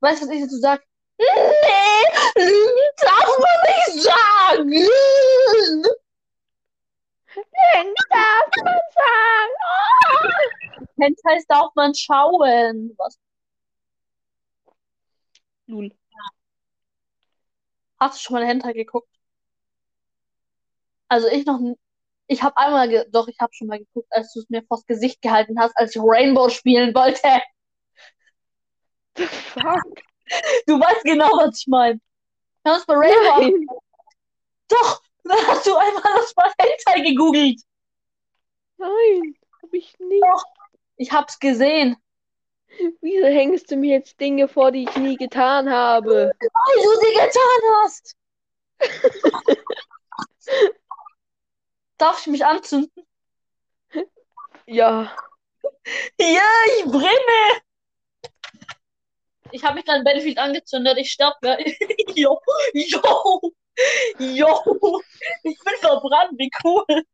[0.00, 0.82] Weißt du, was ich dazu sage?
[1.18, 2.02] Nee,
[2.96, 4.72] darf man nicht sagen.
[8.10, 9.52] darf man sagen.
[9.62, 10.82] Oh.
[10.98, 12.94] Hentais darf man schauen.
[12.98, 13.18] Was?
[15.66, 15.90] Lul.
[17.98, 19.08] Hast du schon mal Hentai geguckt?
[21.08, 21.60] Also ich noch.
[22.28, 24.84] Ich habe einmal, ge doch, ich habe schon mal geguckt, als du es mir vors
[24.86, 27.28] Gesicht gehalten hast, als ich Rainbow spielen wollte.
[29.16, 30.05] Fuck.
[30.66, 32.00] Du weißt genau, was ich meine.
[32.64, 33.40] Haben es bei Rainbow.
[33.40, 33.66] Nein.
[34.68, 37.60] Doch, dann hast du einmal das mal Hentai gegoogelt.
[38.78, 40.24] Nein, habe ich nicht.
[40.96, 41.96] Ich hab's gesehen.
[43.00, 46.32] Wieso hängst du mir jetzt Dinge vor, die ich nie getan habe?
[46.38, 48.16] Weil du sie getan hast!
[51.98, 53.06] Darf ich mich anzünden?
[54.66, 55.16] Ja.
[56.18, 57.62] Ja, ich brenne!
[59.52, 60.98] Ich habe mich in Battlefield angezündet.
[60.98, 61.78] Ich sterbe gleich.
[62.14, 62.40] jo,
[62.74, 63.40] jo,
[64.18, 65.02] jo.
[65.42, 66.32] Ich bin verbrannt.
[66.38, 67.04] Wie cool.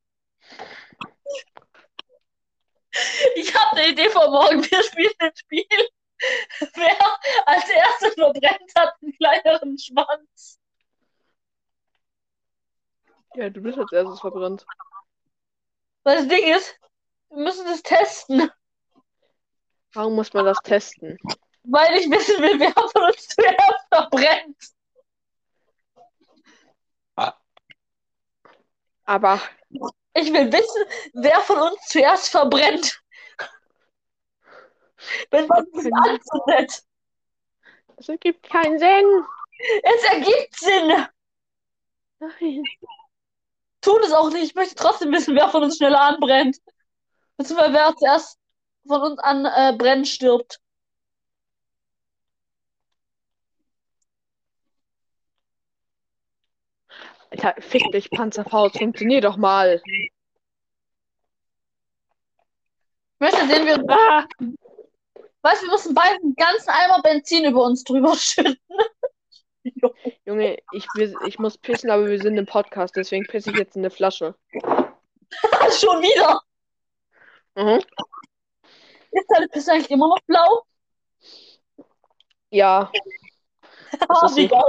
[3.36, 4.62] Ich habe eine Idee vor morgen.
[4.62, 5.88] Wir spielen ein Spiel.
[6.74, 10.60] Wer als erstes verbrennt, hat einen kleineren Schwanz.
[13.34, 14.64] Ja, du bist als erstes verbrannt.
[16.04, 16.78] Weil das Ding ist,
[17.30, 18.50] wir müssen das testen.
[19.94, 21.18] Warum muss man das testen?
[21.64, 24.56] Weil ich wissen will, wer von uns zuerst verbrennt.
[29.04, 29.40] Aber
[30.14, 33.00] Ich will wissen, wer von uns zuerst verbrennt.
[35.30, 36.82] Wenn man sich anzündet.
[37.96, 39.24] das ergibt keinen Sinn.
[39.82, 41.06] Es ergibt Sinn.
[42.18, 42.64] Nein.
[43.80, 44.44] Tut es auch nicht.
[44.44, 46.58] Ich möchte trotzdem wissen, wer von uns schneller anbrennt.
[47.36, 48.38] Beziehungsweise wer zuerst
[48.86, 50.61] von uns an äh, Brennen stirbt.
[57.32, 59.80] Alter, fick dich, Panzerfaust, funktionier doch mal.
[59.86, 60.10] Ich
[63.20, 63.84] möchte sehen, wie uns.
[63.88, 64.26] Ah.
[65.42, 68.56] Weißt du, wir müssen beide einen ganzen Eimer Benzin über uns drüber schütten.
[70.26, 73.76] Junge, ich, will- ich muss pissen, aber wir sind im Podcast, deswegen pisse ich jetzt
[73.76, 74.34] in eine Flasche.
[74.52, 76.42] Schon wieder.
[77.54, 77.82] Mhm.
[79.12, 80.64] Ist deine Pisse eigentlich immer noch blau?
[82.50, 82.90] Ja,
[84.08, 84.48] Ah, ist wie so.
[84.48, 84.62] geil.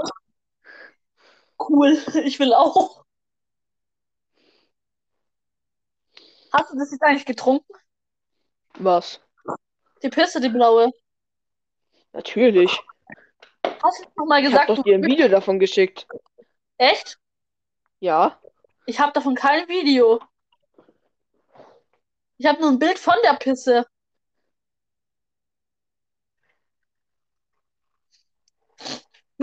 [1.70, 1.98] Cool.
[2.26, 3.04] Ich will auch.
[6.52, 7.74] Hast du das jetzt eigentlich getrunken?
[8.76, 9.20] was?
[10.04, 10.92] Die Pisse, die blaue.
[12.12, 12.80] Natürlich.
[13.82, 16.08] Hast du noch mal Ich hab gesagt, doch du dir ein Video davon geschickt.
[16.78, 17.18] echt?
[18.00, 18.40] Ja?
[18.86, 20.20] Ich habe davon kein Video.
[22.38, 23.86] Ich habe nur ein Bild von der Pisse.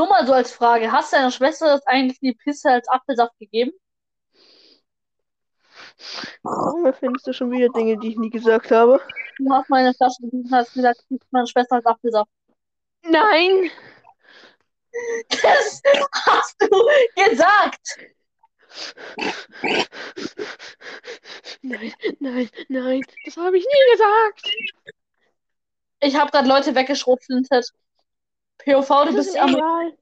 [0.00, 3.72] Nur mal so als Frage, hast deiner Schwester das eigentlich die Pisse als Apfelsaft gegeben?
[6.42, 8.98] Warum erfindest du schon wieder Dinge, die ich nie gesagt habe?
[9.36, 12.30] Du hast meine Flasche gegeben und hast gesagt, gib meine Schwester als Apfelsaft.
[13.02, 13.70] Nein!
[15.28, 15.82] Das
[16.24, 16.68] hast du
[17.14, 17.98] gesagt.
[21.60, 24.50] Nein, nein, nein, das habe ich nie gesagt.
[26.00, 27.70] Ich habe gerade Leute weggeschrotflintet.
[28.64, 29.96] POV, du bist egal.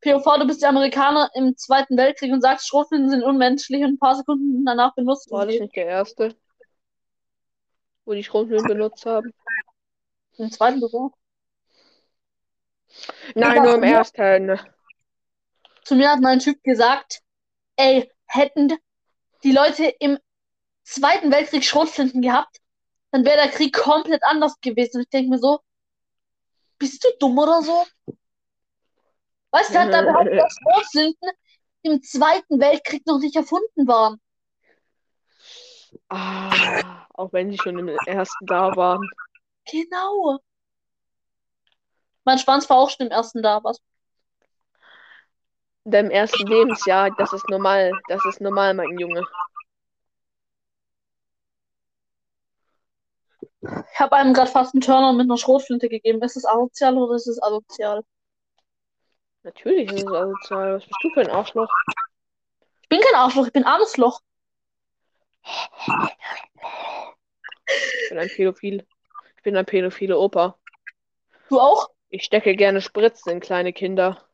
[0.00, 3.98] POV, du bist die Amerikaner im Zweiten Weltkrieg und sagst, Schrotflinten sind unmenschlich und ein
[3.98, 6.36] paar Sekunden danach benutzt War das nicht der erste,
[8.04, 9.32] wo die Schrotflinten benutzt haben?
[10.38, 11.12] Im zweiten Büro.
[13.34, 14.60] Nein, nur im ersten.
[15.82, 17.20] Zu mir hat mein Typ gesagt,
[17.76, 18.76] ey, hätten
[19.42, 20.18] die Leute im
[20.82, 22.58] Zweiten Weltkrieg Schrotflinten gehabt,
[23.10, 24.98] dann wäre der Krieg komplett anders gewesen.
[24.98, 25.60] Und ich denke mir so,
[26.78, 27.84] bist du dumm oder so?
[29.50, 31.30] Weißt du, hat da behauptet, dass Schrotflinten
[31.82, 34.20] im Zweiten Weltkrieg noch nicht erfunden waren.
[36.08, 39.08] Ah, auch wenn sie schon im ersten da waren.
[39.70, 40.38] Genau.
[42.24, 43.78] Mein Schwanz war auch schon im ersten da, was?
[45.84, 47.92] In deinem ersten Lebensjahr, das ist normal.
[48.08, 49.24] Das ist normal, mein Junge.
[53.92, 56.22] Ich habe einem gerade fast einen Turner mit einer Schrotflinte gegeben.
[56.22, 58.02] Ist es asozial oder ist es asozial?
[59.42, 60.74] Natürlich ist es asozial.
[60.74, 61.68] Was bist du für ein Arschloch?
[62.82, 64.20] Ich bin kein Arschloch, ich bin Arschloch.
[67.68, 68.86] Ich bin ein Pädophil.
[69.36, 70.58] Ich bin ein pädophile Opa.
[71.48, 71.90] Du auch?
[72.08, 74.26] Ich stecke gerne Spritzen in kleine Kinder.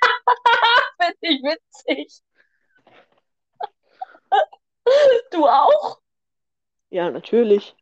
[1.00, 2.22] Finde ich witzig.
[5.30, 6.00] Du auch?
[6.88, 7.76] Ja, natürlich.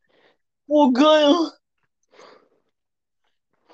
[0.68, 1.52] Oh, geil.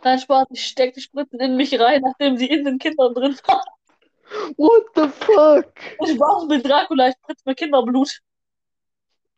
[0.05, 3.37] Nein, Spaß, ich steck die Spritzen in mich rein, nachdem sie in den Kindern drin
[3.47, 4.55] waren.
[4.57, 5.73] What the fuck?
[6.07, 8.21] Ich war mit Dracula, ich spritze mir Kinderblut.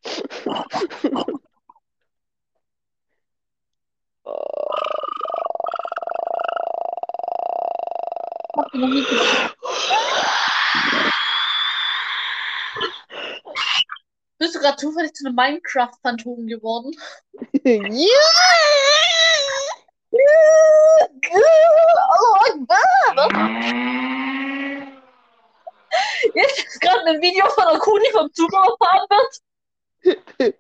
[8.57, 9.57] Habt ihr noch nie gemacht?
[14.38, 16.92] Bist du gerade zufällig zu einem Minecraft-Phantom geworden?
[17.64, 18.16] ja!
[21.33, 22.37] Oh!
[26.35, 27.64] Jetzt ist gerade ein Video von
[28.05, 29.40] die vom Zug überfahren wird.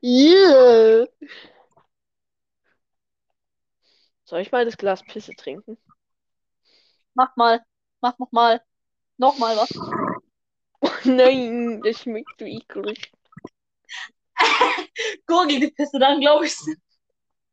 [0.02, 1.06] Yeah!
[4.24, 5.78] Soll ich mal das Glas Pisse trinken?
[7.14, 7.64] Mach mal.
[8.00, 8.62] Mach noch mal.
[9.18, 9.70] Noch mal was.
[11.04, 13.12] Nein, das schmeckt so eklig.
[15.26, 16.54] Gurgelige Pisse, dann glaube ich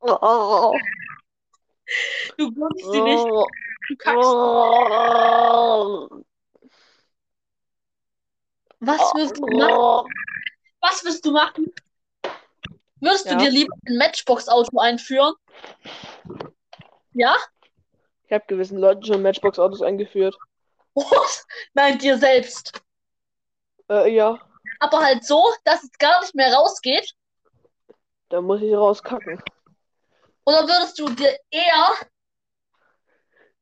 [0.02, 0.78] Oh,
[2.38, 3.26] Du gurgelst sie nicht.
[3.26, 3.46] oh,
[3.88, 4.30] Du kackst.
[4.30, 6.10] oh,
[8.80, 9.72] Was wirst du machen?
[9.72, 10.06] oh.
[10.82, 11.74] Was wirst du machen?
[13.00, 13.38] Würdest du Ja.
[13.38, 15.34] dir lieber ein Matchbox-Auto einführen?
[17.14, 17.36] Ja?
[18.26, 20.36] Ich habe gewissen Leuten schon Matchbox-Autos eingeführt.
[20.96, 21.46] Was?
[21.74, 22.82] Nein, dir selbst.
[23.90, 24.40] Äh, ja,
[24.84, 27.10] Aber halt so, dass es gar nicht mehr rausgeht.
[28.28, 29.42] da muss ich rauskacken.
[30.44, 31.94] Oder würdest du dir eher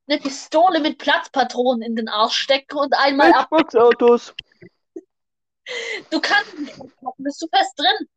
[0.07, 3.51] eine Pistole mit Platzpatronen in den Arsch stecken und einmal ab.
[3.51, 4.34] Matchbox-Autos.
[6.10, 8.07] Du kannst nicht abpacken, bist du fest drin.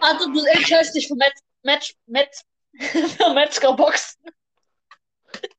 [0.00, 2.40] Also, du entscheidest dich für Match, Match, Match,
[3.16, 4.20] für Metzgerboxen.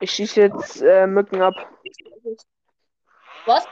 [0.01, 1.55] Ich schieße jetzt äh, Mücken ab.
[3.45, 3.65] Was?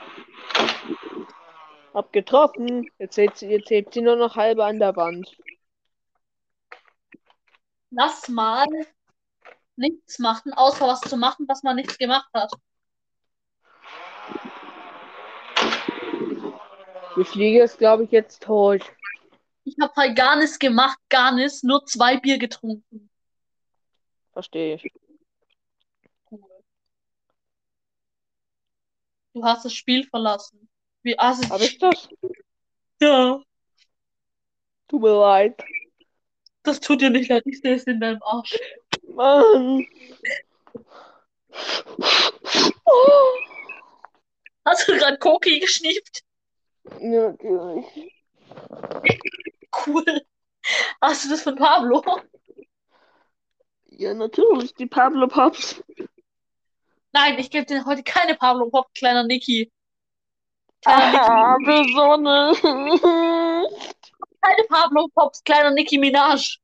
[1.92, 2.90] Hab getroffen.
[2.98, 5.36] Jetzt hebt sie, jetzt hebt sie nur noch halbe an der Wand.
[7.90, 8.66] Lass mal
[9.76, 12.52] nichts machen, außer was zu machen, was man nichts gemacht hat.
[17.16, 18.82] Die Fliege ist, glaube ich, jetzt tot.
[19.64, 23.10] Ich habe halt gar nichts gemacht, gar nichts, nur zwei Bier getrunken.
[24.32, 24.92] Verstehe ich.
[29.34, 30.68] Du hast das Spiel verlassen.
[31.02, 31.46] Wie assi.
[31.48, 32.08] Hab ich das?
[33.00, 33.40] Ja,
[34.88, 35.62] Tut mir leid.
[36.62, 37.42] das tut dir nicht leid.
[37.46, 38.58] Ich sehe es in deinem Arsch.
[39.08, 39.86] Mann.
[44.64, 46.22] Hast du gerade Koki geschnieft?
[46.84, 48.12] Natürlich.
[49.86, 50.04] Cool.
[51.00, 52.02] Hast du das von Pablo?
[53.86, 54.74] Ja, natürlich.
[54.74, 55.82] Die Pablo Pops.
[57.12, 59.70] Nein, ich gebe dir heute keine Pablo Pop, kleiner Niki.
[60.84, 62.60] Ah, besonders.
[62.60, 66.58] Keine Pablo Pops, kleiner Nicki Minaj.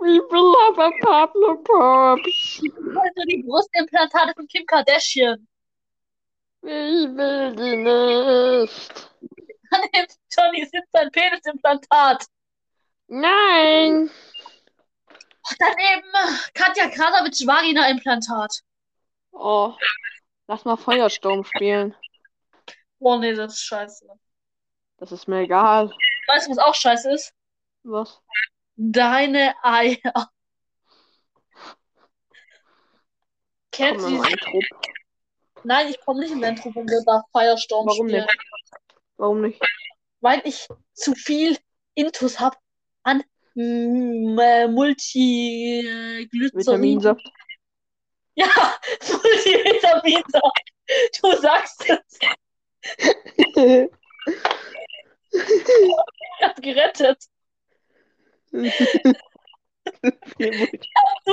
[0.00, 2.60] We love Pablo Pops.
[2.62, 5.46] Also die Brustimplantate von Kim Kardashian.
[6.62, 9.09] Ich will die nicht.
[9.70, 10.06] An dem
[10.36, 12.26] Johnny sitzt ein Penisimplantat.
[13.08, 14.10] Nein.
[15.58, 18.60] Daneben Katja Krasavitsch Vagina-Implantat.
[19.32, 19.74] Oh.
[20.46, 21.94] Lass mal Feuersturm spielen.
[22.98, 24.06] Oh nee, das ist scheiße.
[24.98, 25.92] Das ist mir egal.
[26.26, 27.32] Weißt du, was auch scheiße ist?
[27.82, 28.20] Was?
[28.76, 30.30] Deine Eier.
[33.72, 34.22] Kennst du.
[35.64, 38.24] Nein, ich komme nicht in deinen Trupp, wenn wir da Firestorm Warum spielen.
[38.24, 38.38] nicht?
[39.20, 39.60] Warum nicht?
[40.22, 41.58] Weil ich zu viel
[41.94, 42.56] Intus habe
[43.02, 43.22] an
[43.54, 46.30] mm, äh, Multiglycerin.
[46.54, 47.30] Vitaminsaft.
[48.34, 48.46] Ja,
[49.10, 50.72] Multivitaminsaft.
[51.20, 52.18] Du sagst es.
[55.32, 57.22] Ich hab gerettet.
[58.50, 58.64] So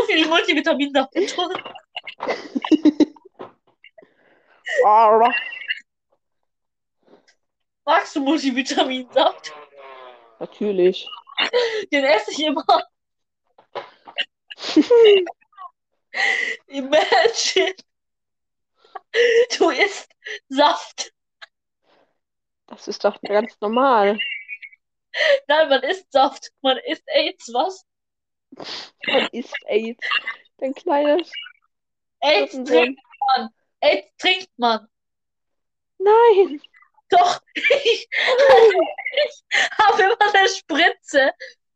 [0.04, 1.15] viel Multivitaminsaft.
[4.86, 5.32] Ah,
[7.88, 9.54] Magst du Multivitaminsaft?
[10.39, 11.08] Natürlich.
[11.89, 12.65] Den esse ich immer.
[16.67, 17.76] Imagine.
[19.58, 20.12] Du isst
[20.50, 21.13] Saft.
[22.65, 24.19] Das ist doch ganz normal.
[25.47, 26.52] Nein, man isst Saft.
[26.60, 27.86] Man isst AIDS, was?
[29.08, 30.06] Man isst AIDS.
[30.58, 31.32] Dein kleines
[32.19, 33.02] AIDS trinkt
[33.38, 33.50] man.
[33.80, 34.89] AIDS trinkt man.
[36.00, 36.62] Nein.
[37.09, 37.63] Doch, ich,
[38.09, 39.43] ich
[39.79, 41.31] habe immer eine Spritze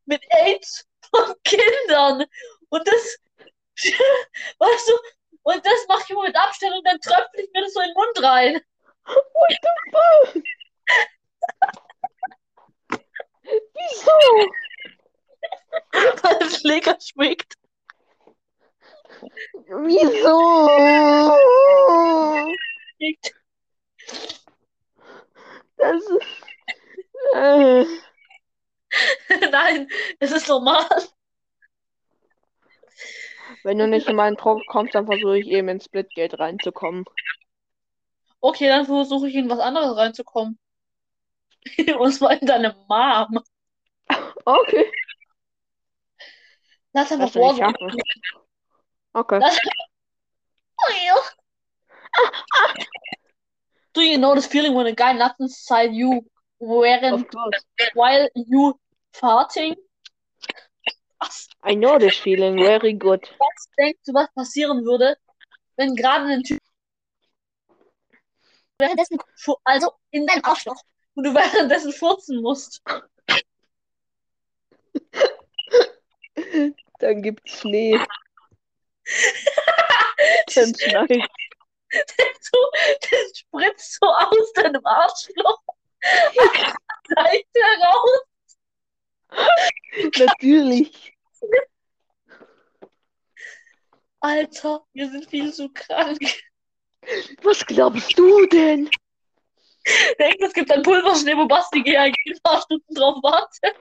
[0.05, 2.25] mit AIDS von Kindern.
[2.69, 3.17] Und das,
[4.59, 4.93] weißt du,
[5.43, 7.87] und das mache ich immer mit Abstand und dann tröpfle ich mir das so in
[7.87, 8.61] den Mund rein.
[9.05, 10.43] What the fuck?
[13.73, 14.11] Wieso?
[16.23, 17.55] Weil es lecker schmeckt.
[19.67, 20.67] Wieso?
[22.97, 23.33] Schmeckt.
[25.77, 26.11] Das ist.
[27.33, 27.85] Äh,
[29.51, 30.85] Nein, es ist normal.
[33.63, 37.05] wenn du nicht in meinen Trupp kommst, dann versuche ich eben ins Splitgate reinzukommen.
[38.39, 40.57] Okay, dann versuche ich in was anderes reinzukommen.
[41.99, 43.39] Und zwar in deine Mom.
[44.45, 44.91] Okay.
[46.93, 47.73] Lass einfach Warzone.
[49.13, 49.39] Okay.
[49.39, 49.59] Lass
[50.83, 51.15] Oh, yeah.
[53.93, 56.25] Do you know this feeling when a guy nuts inside you
[56.59, 57.65] course.
[57.93, 58.79] while you
[59.13, 59.75] farting?
[61.63, 63.21] I know this feeling very good.
[63.39, 65.15] was denkst du, was passieren würde,
[65.77, 66.59] wenn gerade ein Typ
[68.79, 69.19] währenddessen
[69.63, 70.81] also in deinem Arschloch
[71.15, 72.81] und du währenddessen furzen musst?
[76.99, 77.99] Dann gibt's Schnee.
[80.55, 81.09] Dann schneit.
[81.91, 82.57] Du,
[83.11, 85.61] das spritzt so aus deinem Arschloch.
[87.15, 88.30] Leicht heraus.
[90.19, 91.13] Natürlich.
[94.19, 96.19] Alter, wir sind viel zu krank.
[97.41, 98.89] Was glaubst du denn?
[100.19, 102.13] Denk, es gibt ein Pulverschnee, wo Basti ein
[102.43, 103.75] paar Stunden drauf wartet.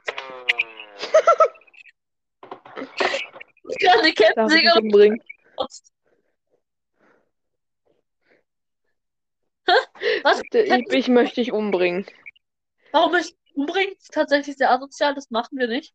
[3.69, 5.21] Ich kann eine Kettensäge umbringen?
[5.57, 5.91] Was?
[10.51, 12.05] Ich, ich möchte dich umbringen.
[12.91, 13.93] Warum ich umbringen?
[13.93, 15.93] Ist tatsächlich sehr asozial, das machen wir nicht.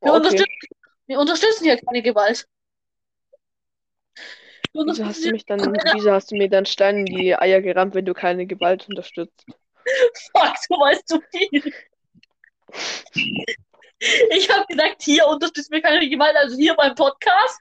[0.00, 0.16] Wir, Okay.
[0.16, 0.68] unterstützen,
[1.06, 2.46] wir unterstützen hier keine Gewalt.
[4.72, 5.60] Wieso hast du mich dann,
[5.94, 9.46] wieso hast du mir dann Stein in die Eier gerammt, wenn du keine Gewalt unterstützt?
[10.32, 11.72] Fuck, du weißt zu viel.
[14.30, 17.60] Ich habe gesagt, hier unterstützt mir keine Gewalt, also hier beim Podcast.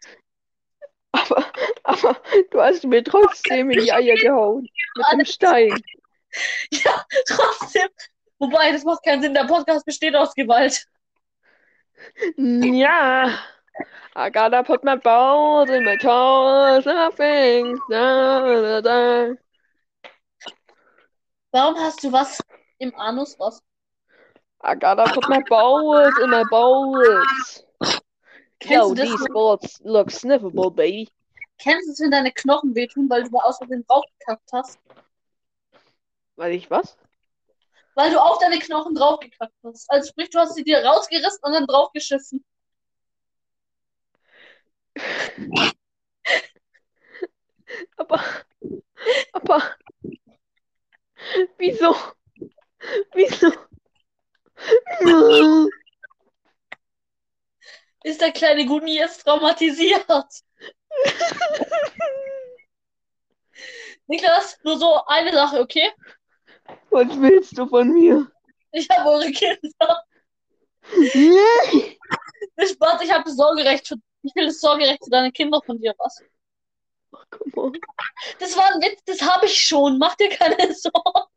[1.12, 1.46] Aber,
[1.84, 4.68] aber du hast mir trotzdem in die Eier gehauen.
[4.96, 5.84] Mit dem Stein.
[6.72, 7.90] Ja, trotzdem.
[8.44, 9.34] Wobei, das macht keinen Sinn.
[9.34, 10.86] Der Podcast besteht aus Gewalt.
[12.36, 13.40] Ja.
[14.18, 17.80] I gotta put my balls in my toes and things.
[17.90, 19.36] Da, da, da.
[21.52, 22.38] Warum hast du was
[22.80, 23.40] im Anus?
[23.40, 23.62] Was?
[24.62, 27.64] I gotta put my balls in my balls.
[28.60, 31.08] Kennst Yo, these balls look sniffable, baby.
[31.60, 34.80] Kennst du es, wenn deine Knochen wehtun, weil du da aus Versehen draufgekackt hast?
[36.36, 36.98] Weil ich was?
[37.96, 39.90] Weil du auf deine Knochen draufgekackt hast.
[39.90, 42.44] Also sprich, du hast sie dir rausgerissen und dann draufgeschissen.
[47.98, 48.24] Aber,
[49.34, 49.76] aber,
[51.58, 51.96] wieso?
[53.14, 53.52] Wieso?
[58.04, 60.06] Ist der kleine Guni jetzt traumatisiert?
[64.08, 65.90] Niklas, nur so eine Sache, okay?
[66.90, 68.32] Was willst du von mir?
[68.72, 70.04] Ich habe eure Kinder.
[70.96, 71.98] Nee.
[72.66, 76.22] Spaß, ich habe Sorgerecht für, ich will das Sorgerecht für deine Kinder von dir, was?
[77.14, 77.78] Ach, komm on.
[78.40, 79.98] Das war ein Witz, das habe ich schon.
[79.98, 81.30] Mach dir keine Sorgen.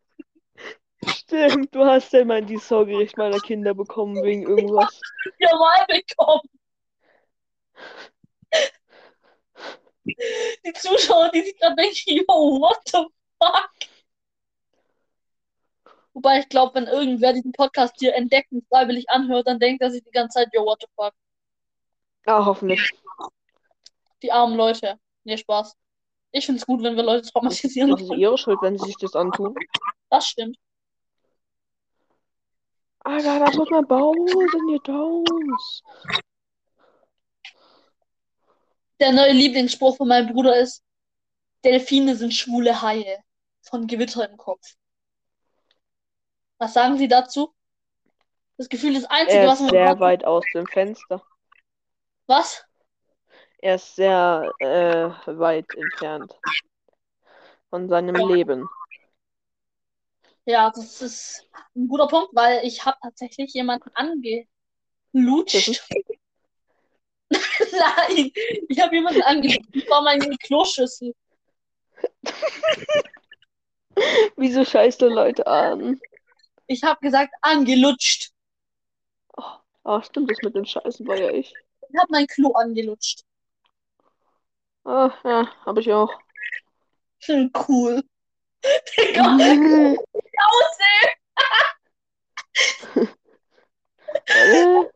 [1.06, 5.00] Stimmt, du hast ja mal die Sorgerecht meiner Kinder bekommen wegen irgendwas.
[5.38, 6.48] Ja, mal bekommen.
[10.04, 13.04] Die Zuschauer, die sich gerade denken, yo, what the
[13.42, 13.70] fuck?
[16.16, 19.90] Wobei ich glaube, wenn irgendwer diesen Podcast hier entdeckt und freiwillig anhört, dann denkt er
[19.90, 21.12] sich die ganze Zeit, yo, what the fuck?
[22.24, 22.90] Ah, hoffentlich.
[24.22, 24.98] Die armen Leute.
[25.24, 25.76] Nee, Spaß.
[26.32, 27.90] Ich finde es gut, wenn wir Leute traumatisieren.
[27.90, 29.54] Das ist ihre Schuld, wenn sie sich das antun.
[30.08, 30.56] Das stimmt.
[33.06, 35.82] I gotta put my balls in your toes.
[39.00, 40.82] Der neue Lieblingsspruch von meinem Bruder ist:
[41.62, 43.18] Delfine sind schwule Haie.
[43.60, 44.76] Von Gewitter im Kopf.
[46.58, 47.54] Was sagen Sie dazu?
[48.56, 49.70] Das Gefühl, das Einzige, Er was ist man.
[49.70, 51.22] sehr weit aus dem Fenster.
[52.26, 52.64] Was?
[53.58, 56.34] Er ist sehr äh, weit entfernt
[57.70, 58.68] von seinem Leben.
[60.44, 65.82] Ja, das ist ein guter Punkt, weil ich habe tatsächlich jemanden angelutscht.
[67.30, 68.30] Nein,
[68.68, 69.68] ich habe jemanden angelutscht.
[69.74, 71.14] Das war meine Kloschüssel.
[74.36, 76.00] Wieso scheißt du Leute an?
[76.66, 78.32] Ich habe gesagt, angelutscht.
[79.84, 81.54] Ah, stimmt, das mit den Scheißen war ja ich.
[81.88, 83.22] Ich habe mein Klo angelutscht.
[84.84, 86.20] Ah, ja, hab ich auch.
[87.24, 88.02] Hm, Cool.
[88.98, 89.96] Digga, Mhm.
[90.38, 91.10] aussehen.
[94.28, 94.90] Äh,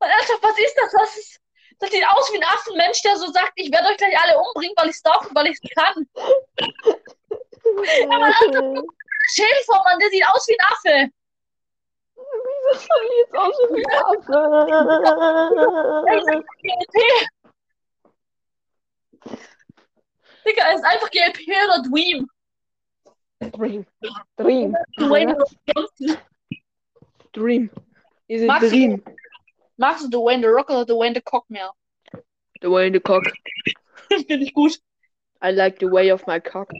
[0.00, 0.94] Alter, was ist das?
[0.94, 1.40] Was ist,
[1.78, 4.74] das sieht aus wie ein Affenmensch, der so sagt, ich werde euch gleich alle umbringen,
[4.76, 6.08] weil ich es darf und weil ich es kann.
[9.34, 11.10] Schäfer, Mann, der sieht aus wie ein Affe.
[12.16, 14.38] Wieso sah ich jetzt aus wie ein Affe?
[16.62, 16.96] GLP.
[20.46, 22.28] Digga, er ist einfach GLP oder Dweem.
[23.52, 23.84] Dream.
[24.36, 24.76] Dream.
[24.98, 25.36] Dwayne
[25.74, 26.16] Johnson.
[27.32, 27.70] Dream.
[28.28, 29.02] Ihr seid Magst du- Dream.
[29.76, 31.70] Magst du Dwayne The Rock oder Dwayne The Cock mehr?
[32.62, 33.24] Dwayne the Cock.
[34.08, 34.78] Finde ich gut.
[35.42, 36.70] I like the way of my cock.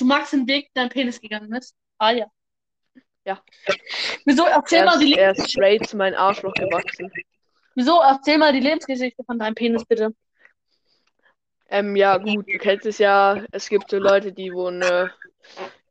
[0.00, 1.74] Du magst den Weg, dein Penis gegangen ist?
[1.98, 2.26] Ah ja.
[3.26, 3.42] Ja.
[4.24, 4.46] Wieso?
[4.46, 5.50] Erzähl Er mal die ist, er ist Lebensgeschichte.
[5.50, 7.12] straight zu meinem Arschloch gewachsen.
[7.74, 8.00] Wieso?
[8.00, 10.14] Erzähl mal die Lebensgeschichte von deinem Penis, bitte.
[11.68, 13.44] Ähm, ja, gut, du kennst es ja.
[13.52, 15.12] Es gibt so Leute, die wo eine,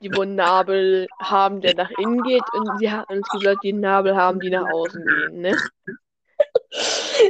[0.02, 3.44] die wo einen Nabel haben, der nach innen geht, und, die, ha- und es gibt
[3.44, 5.58] Leute, die einen Nabel haben, die nach außen gehen, ne?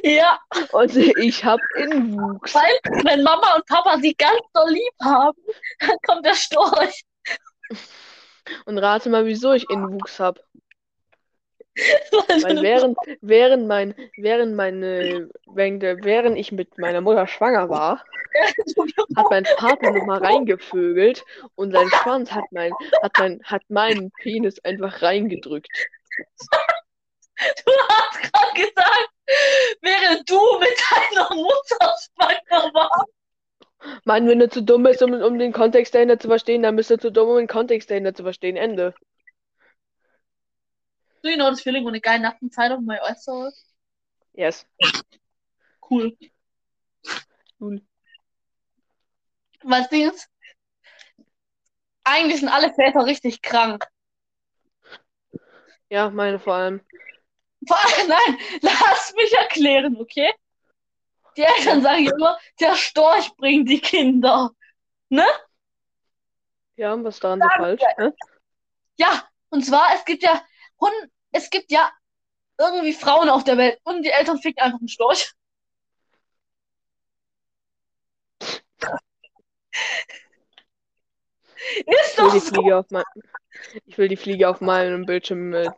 [0.03, 0.39] Ja,
[0.71, 2.53] Und ich hab Innenwuchs.
[2.53, 5.37] weil wenn Mama und Papa sie ganz doll lieb haben,
[5.79, 7.03] dann kommt der Storch.
[8.65, 10.39] Und rate mal, wieso ich Innenwuchs hab.
[12.43, 18.03] Weil während, während mein, während meine, während, während ich mit meiner Mutter schwanger war,
[19.15, 21.23] hat mein Partner noch mal reingevögelt
[21.55, 25.69] und sein Schwanz hat mein, hat mein, hat meinen Penis einfach reingedrückt.
[27.65, 29.09] Du hast gerade gesagt,
[29.81, 33.13] während du mit deiner Mutter schwanger warst.
[34.03, 36.89] Mann, wenn er zu dumm ist, um, um den Kontext dahinter zu verstehen, dann bist
[36.89, 38.57] du zu dumm, um den Kontext dahinter zu verstehen.
[38.57, 38.93] Ende.
[41.23, 43.51] Do you know this feeling when a guy knocks inside of my oyster?
[44.33, 44.65] Yes.
[45.89, 46.15] Cool.
[47.59, 47.81] Cool.
[49.63, 50.29] Das Ding ist,
[52.03, 53.85] eigentlich sind alle Väter richtig krank.
[55.89, 56.81] Ja, meine vor allem.
[57.69, 60.33] Nein, lass mich erklären, okay?
[61.37, 64.51] Die Eltern sagen immer, der Storch bringt die Kinder.
[66.75, 67.81] Ja, und was daran so falsch?
[67.97, 68.15] Ne?
[68.97, 70.43] Ja, und zwar, es gibt ja
[70.79, 70.93] Hund,
[71.31, 71.91] es gibt ja
[72.57, 75.31] irgendwie Frauen auf der Welt und die Eltern ficken einfach einen Storch.
[81.85, 83.03] Ist doch so, auf mein,
[83.85, 85.69] ich will die Fliege auf meinem Bildschirm äh,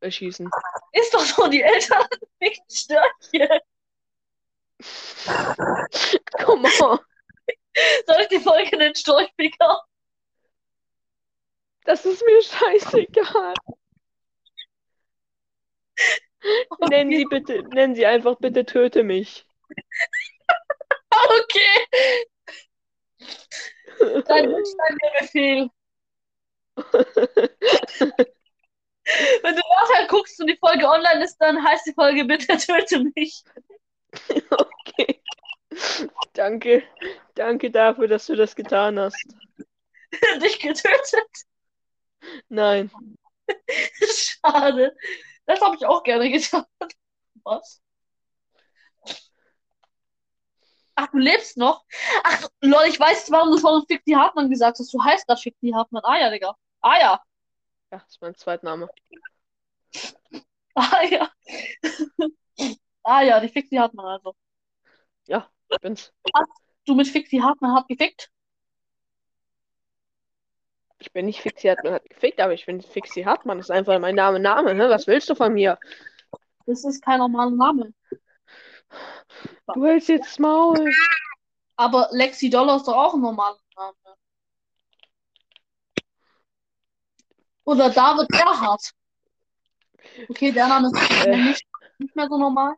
[0.00, 0.48] erschießen.
[0.92, 2.06] ist doch so, die Eltern
[2.38, 3.60] ficken Störche.
[6.44, 6.98] Come on.
[8.06, 9.84] Soll ich die Folge den Storchficker?
[11.84, 13.54] Das ist mir scheißegal.
[16.88, 19.46] Nennen Sie bitte, nennen Sie einfach bitte töte mich.
[21.12, 21.86] Okay,
[24.26, 24.54] dein
[25.18, 25.70] Befehl.
[29.42, 33.04] Wenn du nachher guckst und die Folge online ist, dann heißt die Folge bitte töte
[33.14, 33.42] mich.
[34.50, 35.22] Okay.
[36.32, 36.82] Danke.
[37.34, 39.34] Danke dafür, dass du das getan hast.
[40.42, 41.30] Dich getötet.
[42.48, 42.90] Nein.
[44.02, 44.96] Schade.
[45.46, 46.64] Das habe ich auch gerne getan.
[47.44, 47.80] Was?
[51.02, 51.86] Ach, du lebst noch?
[52.24, 54.92] Ach, lol, ich weiß warum du vorhin Fick Hartmann gesagt hast.
[54.92, 56.02] Du heißt gerade Fick Hartmann.
[56.04, 56.54] Ah ja, Digga.
[56.82, 57.22] Ah ja.
[57.90, 58.88] Ja, das ist mein Zweitname.
[60.74, 61.30] Ah ja.
[63.02, 64.34] ah ja, die Fick Hartmann also.
[65.26, 66.12] Ja, ich bin's.
[66.84, 68.30] Du mit Fick Hartmann hart gefickt?
[70.98, 73.56] Ich bin nicht Fixi Hartmann hat gefickt, aber ich bin Fixi Hartmann.
[73.56, 74.74] Das ist einfach mein Name, Name.
[74.74, 74.90] Hä?
[74.90, 75.78] Was willst du von mir?
[76.66, 77.94] Das ist kein normaler Name.
[79.74, 80.90] Du hältst jetzt Maul.
[81.76, 83.94] Aber Lexi Dollar ist doch auch ein normaler Name.
[87.64, 88.92] Oder David Erhardt.
[90.28, 91.36] Okay, der Name ist Äh.
[91.36, 91.64] nicht,
[91.98, 92.74] nicht mehr so normal.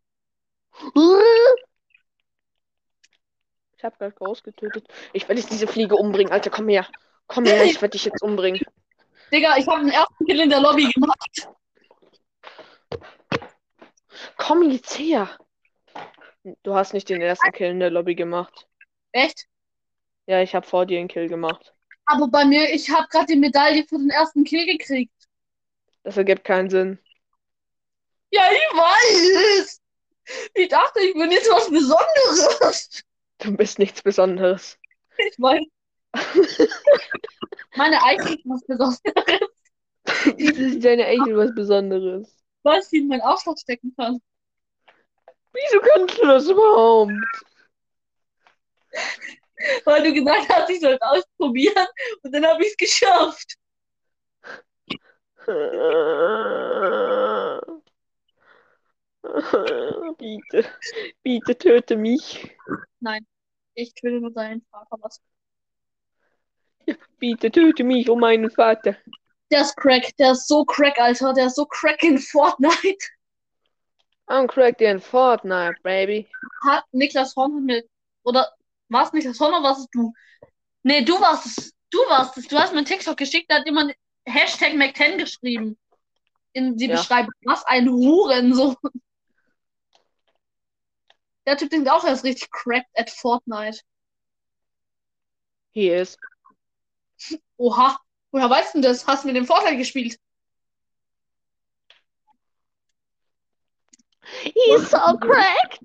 [3.76, 4.86] Ich hab gerade Ghost getötet.
[5.12, 6.50] Ich werde jetzt diese Fliege umbringen, Alter.
[6.50, 6.86] Komm her.
[7.26, 8.60] Komm her, ich werde dich jetzt umbringen.
[9.32, 11.48] Digga, ich habe den ersten Kill in der Lobby gemacht.
[14.36, 15.38] Komm jetzt her.
[16.62, 18.66] Du hast nicht den ersten Kill in der Lobby gemacht.
[19.12, 19.46] Echt?
[20.26, 21.74] Ja, ich habe vor dir einen Kill gemacht.
[22.06, 25.14] Aber bei mir, ich habe gerade die Medaille für den ersten Kill gekriegt.
[26.02, 26.98] Das ergibt keinen Sinn.
[28.30, 29.80] Ja, ich weiß.
[30.54, 33.02] Ich dachte, ich bin jetzt was Besonderes.
[33.38, 34.78] Du bist nichts Besonderes.
[35.18, 35.64] Ich weiß.
[37.76, 39.00] Meine Eichel ist was Besonderes,
[40.36, 42.36] ist deine Eichel was Besonderes.
[42.62, 44.20] weil sie in meinen Arschloch stecken kann.
[45.52, 47.12] Wieso kannst du das überhaupt?
[49.84, 51.86] Weil du gesagt hast, ich soll es ausprobieren
[52.22, 53.54] und dann habe ich es geschafft.
[60.18, 60.68] Bitte,
[61.22, 62.56] bitte töte mich.
[63.74, 65.20] Ich will nur seinen Vater was.
[67.18, 68.96] Bitte töte mich um meinen Vater.
[69.50, 71.32] Der ist crack, der ist so crack, Alter.
[71.32, 73.04] Der ist so crack in Fortnite.
[74.32, 76.26] I'm cracked in Fortnite, baby.
[76.64, 77.82] Hat Niklas Horn mir.
[78.24, 78.50] Oder
[78.88, 80.12] war es Niklas Horn oder warst es du?
[80.84, 81.72] Nee, du warst es.
[81.90, 82.48] Du warst es.
[82.48, 83.94] Du hast mir einen TikTok geschickt, da hat jemand
[84.26, 85.78] Hashtag Mac10 geschrieben.
[86.54, 86.96] in die Ja.
[86.96, 87.32] Beschreibung.
[87.44, 88.76] Was ein Hurensohn.
[91.46, 93.80] Der Typ denkt auch, er ist richtig cracked at Fortnite.
[95.72, 96.18] Hier ist.
[97.56, 97.98] Oha.
[98.30, 99.06] Woher weißt du das?
[99.06, 100.18] Hast du mit dem Vorteil gespielt?
[104.42, 105.80] He's so cracked.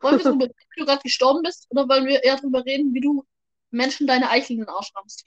[0.00, 1.66] Wollen wir darüber reden, wie du gerade gestorben bist?
[1.70, 3.24] Oder wollen wir eher darüber reden, wie du
[3.70, 5.24] Menschen deine Eichel in den Arsch rammst?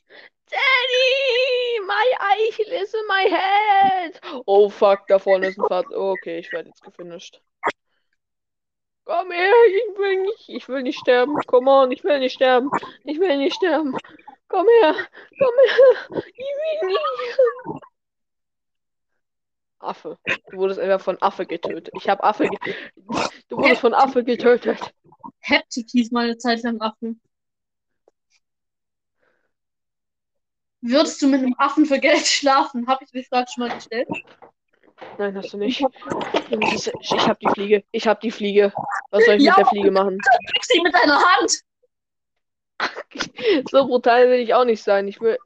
[0.49, 4.22] Daddy, my Eichel is in my head.
[4.45, 5.86] Oh fuck, da vorne ist ein Pfad.
[5.93, 7.41] Okay, ich werde jetzt gefinisht.
[9.03, 11.36] Komm her, ich will nicht, ich will nicht sterben.
[11.47, 12.70] Come on, ich will nicht sterben.
[13.03, 13.97] Ich will nicht sterben.
[14.47, 14.95] Komm her,
[15.39, 16.24] komm her.
[16.28, 17.82] Ich will nicht.
[19.84, 20.18] Affe.
[20.50, 21.90] Du wurdest einfach von Affe getötet.
[21.96, 22.48] Ich habe Affe.
[22.48, 22.76] Ge
[23.50, 24.94] du wurdest von Affe getötet.
[25.40, 27.22] Heptik hieß mal eine Zeit lang Affen.
[30.82, 32.88] Würdest du mit einem Affen für Geld schlafen?
[32.88, 34.08] Habe ich die Frage schon mal gestellt?
[35.18, 35.80] Nein, hast du nicht.
[35.80, 37.84] Ich habe die Fliege.
[37.92, 38.74] Ich habe die Fliege.
[39.12, 40.18] Was soll ich Ja, mit der Fliege machen?
[40.18, 41.62] Drück sie mit deiner Hand!
[43.70, 45.08] So brutal will ich auch nicht sein.
[45.08, 45.38] Ich will.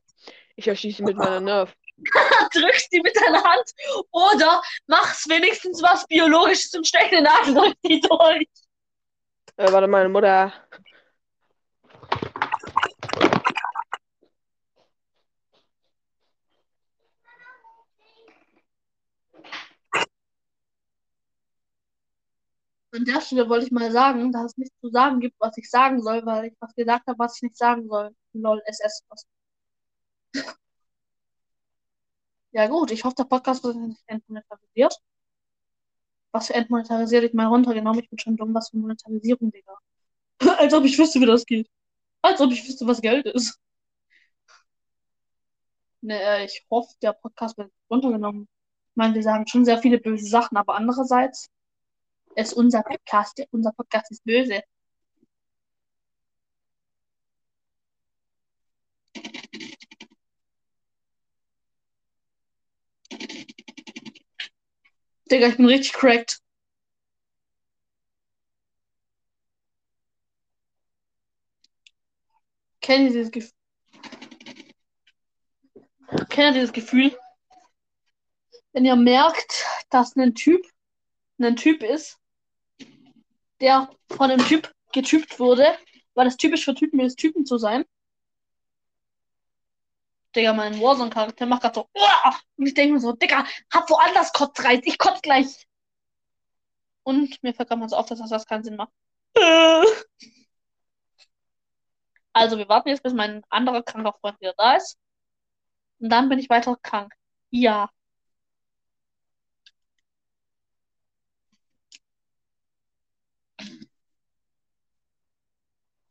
[0.56, 1.76] Ich erschieße mit meiner Nerf.
[2.54, 3.72] Drück sie mit deiner Hand!
[4.12, 8.48] Oder mach's wenigstens was Biologisches und steck eine Nadel durch die durch!
[9.58, 10.54] Äh, warte, meine Mutter.
[22.96, 25.70] An der Stelle wollte ich mal sagen, dass es nichts zu sagen gibt, was ich
[25.70, 28.16] sagen soll, weil ich was gesagt habe, was ich nicht sagen soll.
[28.34, 29.04] Lol, SS.
[29.10, 29.26] Was.
[32.56, 34.98] Ja gut, ich hoffe, der Podcast wird nicht entmonetarisiert.
[36.32, 37.26] Was für entmonetarisiert?
[37.26, 38.02] Ich mal runtergenommen.
[38.02, 38.54] Ich bin schon dumm.
[38.54, 39.78] Was für Monetarisierung, Digga.
[40.58, 41.70] Als ob ich wüsste, wie das geht.
[42.22, 43.60] Als ob ich wüsste, was Geld ist.
[46.00, 48.48] Ne, äh, ich hoffe, der Podcast wird runtergenommen.
[48.92, 51.50] Ich meine, wir sagen schon sehr viele böse Sachen, aber andererseits
[52.36, 54.62] ist unser Podcast, unser Podcast ist böse.
[65.32, 66.40] Digga, ich bin richtig cracked.
[72.82, 73.52] Kennt ihr dieses Gefühl?
[76.30, 77.18] Kennt ihr dieses Gefühl?
[78.74, 80.62] Wenn ihr merkt, dass ein Typ
[81.40, 82.20] ein Typ ist,
[83.60, 85.66] der von einem Typ getypt wurde,
[86.14, 87.86] weil es typisch für Typen ist, Typen zu sein.
[90.36, 94.34] Digga, mein Warzone-Charakter macht gerade so, "Uah!" und ich denke mir so, Digga, hab woanders
[94.34, 95.68] Kotzreiz, ich kotz gleich.
[97.04, 98.92] Und mir fällt gerade mal so auf, dass das keinen Sinn macht.
[102.34, 104.98] Also, wir warten jetzt, bis mein anderer kranker Freund wieder da ist.
[106.00, 107.14] Und dann bin ich weiter krank.
[107.50, 107.90] Ja.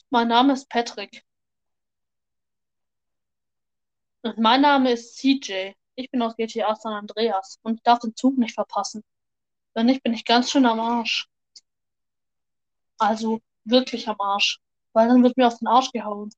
[0.09, 1.25] Mein Name ist Patrick.
[4.25, 5.73] Und mein Name ist CJ.
[5.97, 9.05] Ich bin aus GTA San Andreas und darf den Zug nicht verpassen.
[9.75, 11.29] Wenn nicht, bin ich ganz schön am Arsch.
[12.99, 14.61] Also wirklich am Arsch.
[14.95, 16.31] Weil dann wird mir auf den Arsch gehauen.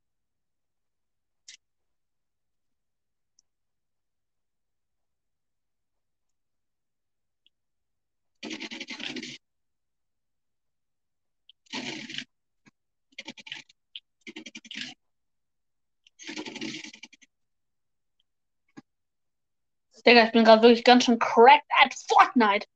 [20.07, 22.67] Digga, ich bin gerade wirklich ganz schön cracked at Fortnite.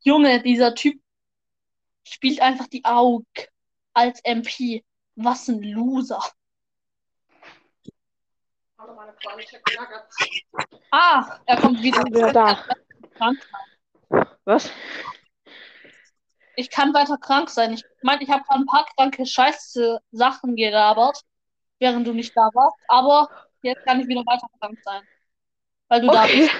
[0.00, 1.00] Junge, dieser Typ
[2.02, 3.26] spielt einfach die AUG
[3.92, 4.84] als MP.
[5.14, 6.22] Was ein Loser.
[10.90, 12.02] Ah, er kommt wieder.
[12.04, 12.64] Wieder da.
[13.16, 13.38] Krank.
[14.44, 14.70] Was?
[16.56, 17.74] Ich kann weiter krank sein.
[17.74, 21.20] Ich meine, ich habe ein paar kranke Scheiße Sachen gelabert,
[21.78, 22.78] während du nicht da warst.
[22.88, 23.28] Aber
[23.60, 25.02] jetzt kann ich wieder weiter krank sein.
[25.92, 26.48] Weil du da Okay.
[26.48, 26.54] bist.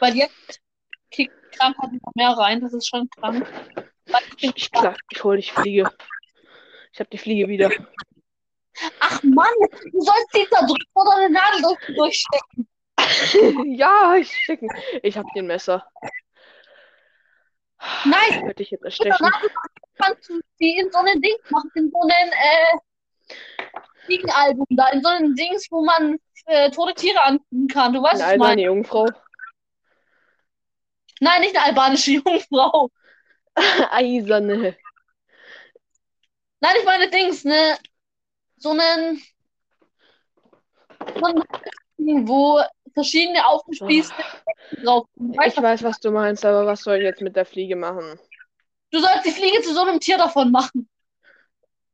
[0.00, 0.60] Weil jetzt
[1.12, 2.60] kickt Krankheit noch mehr rein.
[2.60, 3.46] Das ist schon krank.
[4.38, 5.88] Ich Ich, klar, ich hole die Fliege.
[6.92, 7.70] Ich habe die Fliege wieder.
[8.98, 9.46] Ach Mann,
[9.92, 12.68] du sollst die da drücken oder eine Nadel durch, durchstecken.
[13.76, 14.68] ja, ich stecken.
[15.04, 15.86] Ich hier ein Messer.
[18.04, 19.30] Nein, ich jetzt mit der erstechen.
[19.98, 22.78] Kannst du die in so einen Ding machen, in so einen äh,
[24.04, 27.92] Fliegenalbum da, in so einen Dings, wo man äh, tote Tiere angucken kann.
[27.92, 28.62] Du weißt, was ich meine.
[28.62, 29.06] Jungfrau.
[31.20, 32.90] Nein, nicht eine albanische Jungfrau.
[33.90, 34.76] Eiserne.
[36.60, 37.76] Nein, ich meine Dings, ne?
[38.56, 39.20] So einen,
[41.18, 42.60] so einen wo
[42.94, 44.14] verschiedene aufgespießte
[44.84, 45.06] drauf.
[45.14, 47.76] Du, weißt, Ich weiß, was du meinst, aber was soll ich jetzt mit der Fliege
[47.76, 48.18] machen?
[48.92, 50.88] du sollst die Fliege zu so einem Tier davon machen.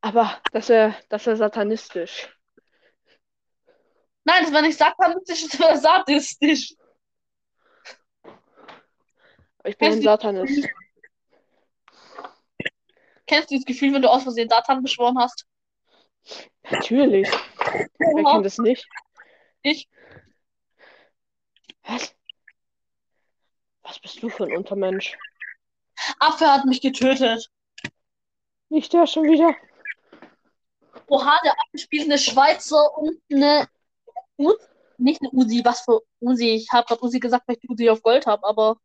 [0.00, 2.28] Aber das wäre das wär satanistisch.
[4.24, 6.74] Nein, das war nicht satanistisch, das war sadistisch.
[9.64, 10.68] Ich bin ein Kennst du- Satanist.
[13.26, 15.46] Kennst du dieses Gefühl, wenn du aus Versehen Satan beschworen hast?
[16.70, 17.28] Natürlich.
[17.98, 18.86] Wer kennt das nicht?
[19.62, 19.88] Ich.
[21.82, 22.14] Was?
[23.82, 25.16] Was bist du für ein Untermensch?
[26.20, 27.50] Affe hat mich getötet.
[28.68, 29.54] Nicht der schon wieder?
[31.08, 33.68] Oha, der Affe spielt eine Schweizer und eine
[34.38, 34.52] U
[34.98, 36.50] nicht eine Uzi, was für Uzi?
[36.50, 38.78] Ich habe gerade Uzi gesagt, weil ich die Uzi auf Gold habe, aber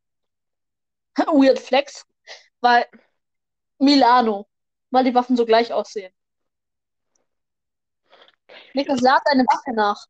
[1.17, 2.05] Weird Flex,
[2.61, 2.86] weil
[3.80, 4.47] Milano,
[4.91, 6.13] weil die Waffen so gleich aussehen.
[8.74, 10.05] Niklas, lad deine Waffe nach.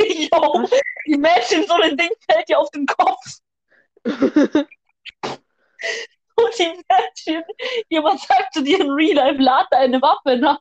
[0.00, 0.66] Jo,
[1.06, 3.38] die Mädchen, so ein Ding fällt dir auf den Kopf.
[6.36, 7.44] Und die Mädchen,
[7.88, 10.58] jemand sagt zu dir in Real Life, lad deine Waffe nach.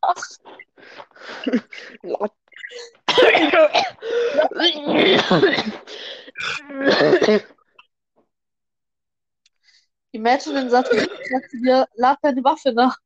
[10.14, 12.98] Die Mädchen sagt, sagt zu dir, lad deine Waffe nach.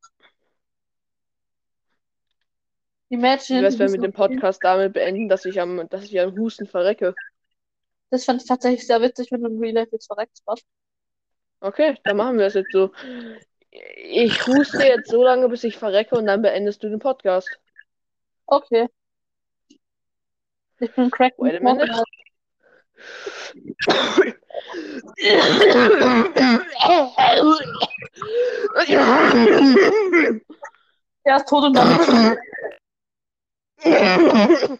[3.09, 6.37] Wie wär's, wenn wir die den Podcast damit beenden, dass ich am, dass ich am
[6.37, 7.15] Husten verrecke?
[8.09, 10.65] Das fand ich tatsächlich sehr witzig, wenn du in Real Life jetzt verreckst warst.
[11.59, 12.91] Okay, dann machen wir es jetzt so.
[13.71, 17.49] Ich huste jetzt so lange, bis ich verrecke und dann beendest du den Podcast.
[18.45, 18.87] Okay.
[20.79, 21.33] Ich bin crack.
[21.37, 22.03] Wait a minute.
[31.23, 32.37] Er ist tot und dann.